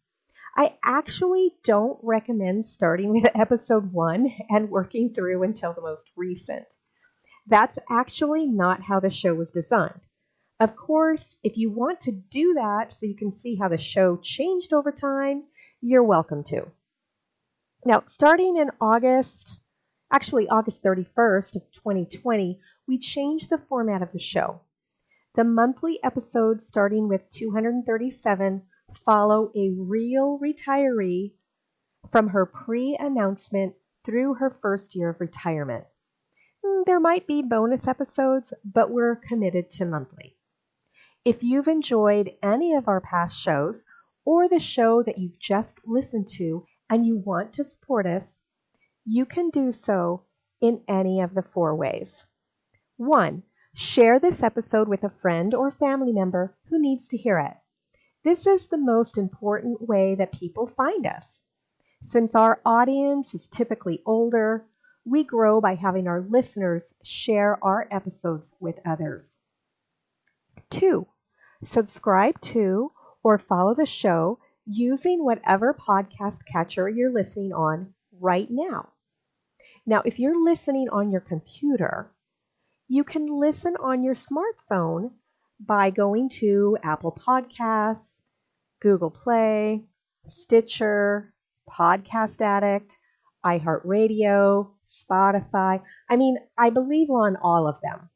I 0.58 0.78
actually 0.84 1.54
don't 1.64 2.00
recommend 2.02 2.66
starting 2.66 3.14
with 3.14 3.30
episode 3.36 3.94
one 3.94 4.34
and 4.50 4.72
working 4.72 5.14
through 5.14 5.44
until 5.44 5.74
the 5.74 5.82
most 5.82 6.10
recent. 6.16 6.66
That's 7.46 7.78
actually 7.88 8.48
not 8.48 8.82
how 8.82 9.00
the 9.00 9.12
show 9.12 9.36
was 9.36 9.52
designed. 9.52 10.02
Of 10.64 10.78
course, 10.78 11.36
if 11.44 11.58
you 11.58 11.70
want 11.70 12.00
to 12.00 12.14
do 12.14 12.54
that 12.54 12.94
so 12.94 13.06
you 13.06 13.18
can 13.18 13.38
see 13.38 13.58
how 13.58 13.68
the 13.68 13.78
show 13.78 14.16
changed 14.16 14.72
over 14.72 14.94
time, 14.94 15.44
you're 15.82 16.06
welcome 16.06 16.42
to. 16.46 16.68
Now, 17.86 18.04
starting 18.06 18.56
in 18.56 18.72
August, 18.80 19.60
actually 20.10 20.48
August 20.48 20.82
31st 20.82 21.58
of 21.58 21.64
2020, 21.74 22.62
we 22.88 22.98
changed 22.98 23.50
the 23.50 23.58
format 23.58 24.02
of 24.02 24.14
the 24.14 24.20
show. 24.20 24.62
The 25.36 25.44
monthly 25.44 26.02
episodes 26.02 26.66
starting 26.66 27.10
with 27.10 27.30
237 27.30 28.62
follow 29.06 29.52
a 29.58 29.72
real 29.78 30.40
retiree 30.40 31.34
from 32.10 32.30
her 32.30 32.46
pre-announcement 32.46 33.74
through 34.06 34.36
her 34.36 34.58
first 34.62 34.96
year 34.96 35.10
of 35.10 35.20
retirement. 35.20 35.84
Hmm, 36.64 36.84
there 36.86 37.02
might 37.02 37.28
be 37.28 37.42
bonus 37.42 37.86
episodes, 37.86 38.54
but 38.64 38.90
we're 38.90 39.18
committed 39.18 39.70
to 39.72 39.84
monthly. 39.84 40.38
If 41.26 41.42
you've 41.42 41.70
enjoyed 41.70 42.32
any 42.44 42.74
of 42.74 42.90
our 42.90 43.00
past 43.00 43.40
shows 43.40 43.86
or 44.26 44.50
the 44.50 44.60
show 44.60 45.02
that 45.04 45.18
you've 45.18 45.40
just 45.40 45.78
listened 45.86 46.28
to 46.36 46.66
and 46.90 47.06
you 47.06 47.16
want 47.16 47.54
to 47.54 47.64
support 47.64 48.06
us, 48.06 48.40
you 49.06 49.26
can 49.26 49.50
do 49.50 49.72
so 49.72 50.24
in 50.60 50.82
any 50.86 51.22
of 51.22 51.34
the 51.34 51.42
four 51.42 51.76
ways. 51.76 52.26
One, 52.98 53.44
share 53.74 54.20
this 54.20 54.44
episode 54.44 54.90
with 54.90 55.02
a 55.04 55.14
friend 55.22 55.54
or 55.54 55.72
family 55.72 56.12
member 56.12 56.58
who 56.70 56.78
needs 56.78 57.08
to 57.08 57.18
hear 57.18 57.40
it. 57.40 57.54
This 58.26 58.46
is 58.46 58.68
the 58.68 58.78
most 58.78 59.18
important 59.18 59.88
way 59.88 60.16
that 60.16 60.34
people 60.34 60.68
find 60.68 61.06
us. 61.08 61.40
Since 62.02 62.36
our 62.36 62.60
audience 62.66 63.34
is 63.34 63.48
typically 63.48 64.02
older, 64.06 64.66
we 65.06 65.24
grow 65.24 65.62
by 65.62 65.76
having 65.76 66.06
our 66.06 66.20
listeners 66.20 66.94
share 67.02 67.64
our 67.64 67.88
episodes 67.92 68.54
with 68.60 68.80
others. 68.86 69.38
Two, 70.70 71.08
subscribe 71.66 72.40
to 72.42 72.92
or 73.24 73.38
follow 73.38 73.74
the 73.74 73.86
show 73.86 74.40
using 74.66 75.24
whatever 75.24 75.74
podcast 75.74 76.40
catcher 76.52 76.90
you're 76.90 77.12
listening 77.12 77.54
on 77.54 77.94
right 78.20 78.48
now. 78.50 78.90
Now, 79.86 80.02
if 80.06 80.20
you're 80.20 80.42
listening 80.42 80.88
on 80.90 81.12
your 81.12 81.22
computer, 81.22 82.12
you 82.88 83.04
can 83.04 83.28
listen 83.28 83.76
on 83.80 84.04
your 84.04 84.16
smartphone 84.16 85.12
by 85.60 85.90
going 85.90 86.30
to 86.40 86.78
Apple 86.84 87.18
Podcasts, 87.28 88.14
Google 88.82 89.12
Play, 89.12 89.84
Stitcher, 90.28 91.34
Podcast 91.70 92.42
Addict, 92.42 92.98
iHeartRadio, 93.46 94.70
Spotify. 94.88 95.82
I 96.10 96.16
mean, 96.16 96.38
I 96.58 96.70
believe 96.70 97.10
we're 97.10 97.26
on 97.28 97.38
all 97.38 97.68
of 97.68 97.80
them. 97.82 98.10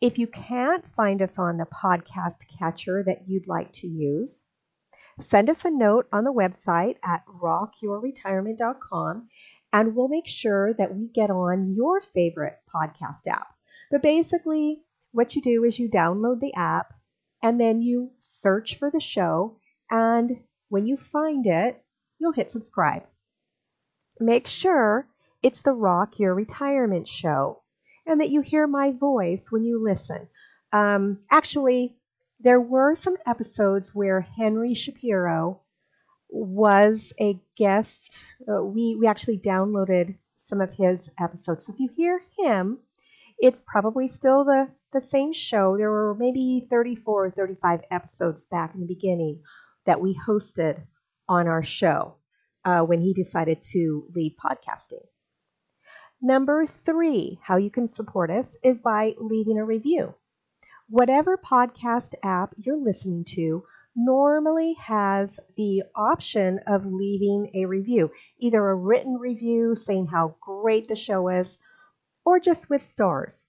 If 0.00 0.18
you 0.18 0.26
can't 0.26 0.84
find 0.94 1.22
us 1.22 1.38
on 1.38 1.56
the 1.56 1.66
podcast 1.66 2.46
catcher 2.58 3.02
that 3.06 3.26
you'd 3.26 3.48
like 3.48 3.72
to 3.74 3.86
use, 3.86 4.42
send 5.20 5.48
us 5.48 5.64
a 5.64 5.70
note 5.70 6.08
on 6.12 6.24
the 6.24 6.32
website 6.32 6.96
at 7.04 7.24
rockyourretirement.com 7.26 9.28
and 9.72 9.96
we'll 9.96 10.08
make 10.08 10.26
sure 10.28 10.74
that 10.74 10.94
we 10.94 11.08
get 11.12 11.30
on 11.30 11.74
your 11.74 12.00
favorite 12.00 12.58
podcast 12.72 13.26
app. 13.26 13.48
But 13.90 14.02
basically, 14.02 14.82
what 15.10 15.34
you 15.34 15.42
do 15.42 15.64
is 15.64 15.80
you 15.80 15.88
download 15.88 16.38
the 16.40 16.54
app 16.54 16.94
and 17.42 17.60
then 17.60 17.82
you 17.82 18.12
search 18.20 18.78
for 18.78 18.88
the 18.90 19.00
show. 19.00 19.58
And 19.90 20.44
when 20.68 20.86
you 20.86 20.96
find 20.96 21.44
it, 21.46 21.82
you'll 22.20 22.32
hit 22.32 22.52
subscribe. 22.52 23.02
Make 24.20 24.46
sure 24.46 25.08
it's 25.42 25.60
the 25.60 25.72
Rock 25.72 26.20
Your 26.20 26.34
Retirement 26.34 27.08
Show 27.08 27.63
and 28.06 28.20
that 28.20 28.30
you 28.30 28.40
hear 28.40 28.66
my 28.66 28.92
voice 28.92 29.46
when 29.50 29.64
you 29.64 29.82
listen. 29.82 30.28
Um, 30.72 31.20
actually, 31.30 31.96
there 32.40 32.60
were 32.60 32.94
some 32.94 33.16
episodes 33.26 33.94
where 33.94 34.20
Henry 34.20 34.74
Shapiro 34.74 35.60
was 36.28 37.12
a 37.20 37.38
guest. 37.56 38.16
Uh, 38.48 38.62
we, 38.64 38.96
we 38.96 39.06
actually 39.06 39.38
downloaded 39.38 40.16
some 40.36 40.60
of 40.60 40.74
his 40.74 41.10
episodes. 41.20 41.66
So 41.66 41.72
if 41.72 41.78
you 41.78 41.88
hear 41.96 42.20
him, 42.38 42.78
it's 43.38 43.62
probably 43.66 44.08
still 44.08 44.44
the, 44.44 44.68
the 44.92 45.00
same 45.00 45.32
show. 45.32 45.76
There 45.76 45.90
were 45.90 46.14
maybe 46.14 46.66
34 46.70 47.26
or 47.26 47.30
35 47.30 47.80
episodes 47.90 48.46
back 48.46 48.74
in 48.74 48.80
the 48.80 48.86
beginning 48.86 49.40
that 49.86 50.00
we 50.00 50.18
hosted 50.26 50.82
on 51.28 51.48
our 51.48 51.62
show 51.62 52.16
uh, 52.64 52.80
when 52.80 53.00
he 53.00 53.12
decided 53.12 53.62
to 53.72 54.06
leave 54.14 54.32
podcasting. 54.42 55.04
Number 56.24 56.64
three, 56.64 57.38
how 57.42 57.58
you 57.58 57.68
can 57.68 57.86
support 57.86 58.30
us 58.30 58.56
is 58.62 58.78
by 58.78 59.12
leaving 59.18 59.58
a 59.58 59.64
review. 59.66 60.14
Whatever 60.88 61.36
podcast 61.36 62.14
app 62.22 62.54
you're 62.56 62.82
listening 62.82 63.24
to 63.34 63.62
normally 63.94 64.74
has 64.80 65.38
the 65.58 65.82
option 65.94 66.60
of 66.66 66.86
leaving 66.86 67.50
a 67.54 67.66
review, 67.66 68.10
either 68.38 68.66
a 68.66 68.74
written 68.74 69.18
review 69.18 69.74
saying 69.74 70.06
how 70.06 70.34
great 70.40 70.88
the 70.88 70.96
show 70.96 71.28
is, 71.28 71.58
or 72.24 72.40
just 72.40 72.70
with 72.70 72.80
stars. 72.80 73.44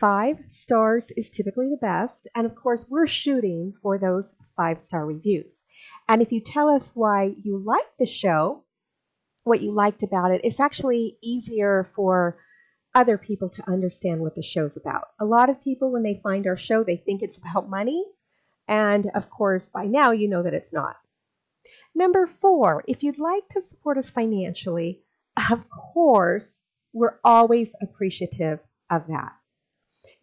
Five 0.00 0.38
stars 0.48 1.12
is 1.16 1.30
typically 1.30 1.68
the 1.70 1.76
best, 1.76 2.26
and 2.34 2.46
of 2.46 2.56
course, 2.56 2.84
we're 2.88 3.06
shooting 3.06 3.74
for 3.80 3.96
those 3.96 4.34
five 4.56 4.80
star 4.80 5.06
reviews. 5.06 5.62
And 6.08 6.20
if 6.20 6.32
you 6.32 6.40
tell 6.40 6.68
us 6.68 6.90
why 6.94 7.36
you 7.44 7.62
like 7.64 7.96
the 8.00 8.06
show, 8.06 8.64
what 9.44 9.60
you 9.60 9.72
liked 9.72 10.02
about 10.02 10.30
it, 10.30 10.40
it's 10.44 10.60
actually 10.60 11.16
easier 11.22 11.90
for 11.94 12.38
other 12.94 13.16
people 13.16 13.48
to 13.48 13.70
understand 13.70 14.20
what 14.20 14.34
the 14.34 14.42
show's 14.42 14.76
about. 14.76 15.08
A 15.20 15.24
lot 15.24 15.48
of 15.48 15.62
people, 15.62 15.90
when 15.90 16.02
they 16.02 16.20
find 16.22 16.46
our 16.46 16.56
show, 16.56 16.84
they 16.84 16.96
think 16.96 17.22
it's 17.22 17.38
about 17.38 17.70
money. 17.70 18.04
And 18.68 19.10
of 19.14 19.30
course, 19.30 19.68
by 19.68 19.86
now, 19.86 20.12
you 20.12 20.28
know 20.28 20.42
that 20.42 20.54
it's 20.54 20.72
not. 20.72 20.96
Number 21.94 22.26
four, 22.26 22.84
if 22.86 23.02
you'd 23.02 23.18
like 23.18 23.48
to 23.50 23.62
support 23.62 23.98
us 23.98 24.10
financially, 24.10 25.02
of 25.50 25.66
course, 25.68 26.60
we're 26.92 27.18
always 27.24 27.74
appreciative 27.82 28.60
of 28.90 29.06
that. 29.08 29.32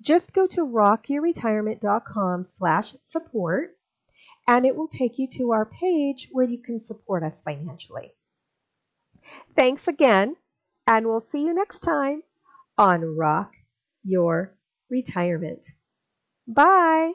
Just 0.01 0.34
go 0.34 0.47
to 0.47 0.65
rockyourretirement.com 0.65 2.45
slash 2.45 2.95
support 3.01 3.75
and 4.47 4.65
it 4.65 4.75
will 4.75 4.88
take 4.88 5.19
you 5.19 5.27
to 5.27 5.51
our 5.51 5.65
page 5.65 6.29
where 6.32 6.45
you 6.45 6.62
can 6.62 6.79
support 6.79 7.23
us 7.23 7.41
financially. 7.41 8.13
Thanks 9.55 9.87
again, 9.87 10.35
and 10.87 11.07
we'll 11.07 11.19
see 11.19 11.45
you 11.45 11.53
next 11.53 11.79
time 11.79 12.23
on 12.77 13.17
Rock 13.17 13.51
Your 14.03 14.55
Retirement. 14.89 15.67
Bye. 16.47 17.13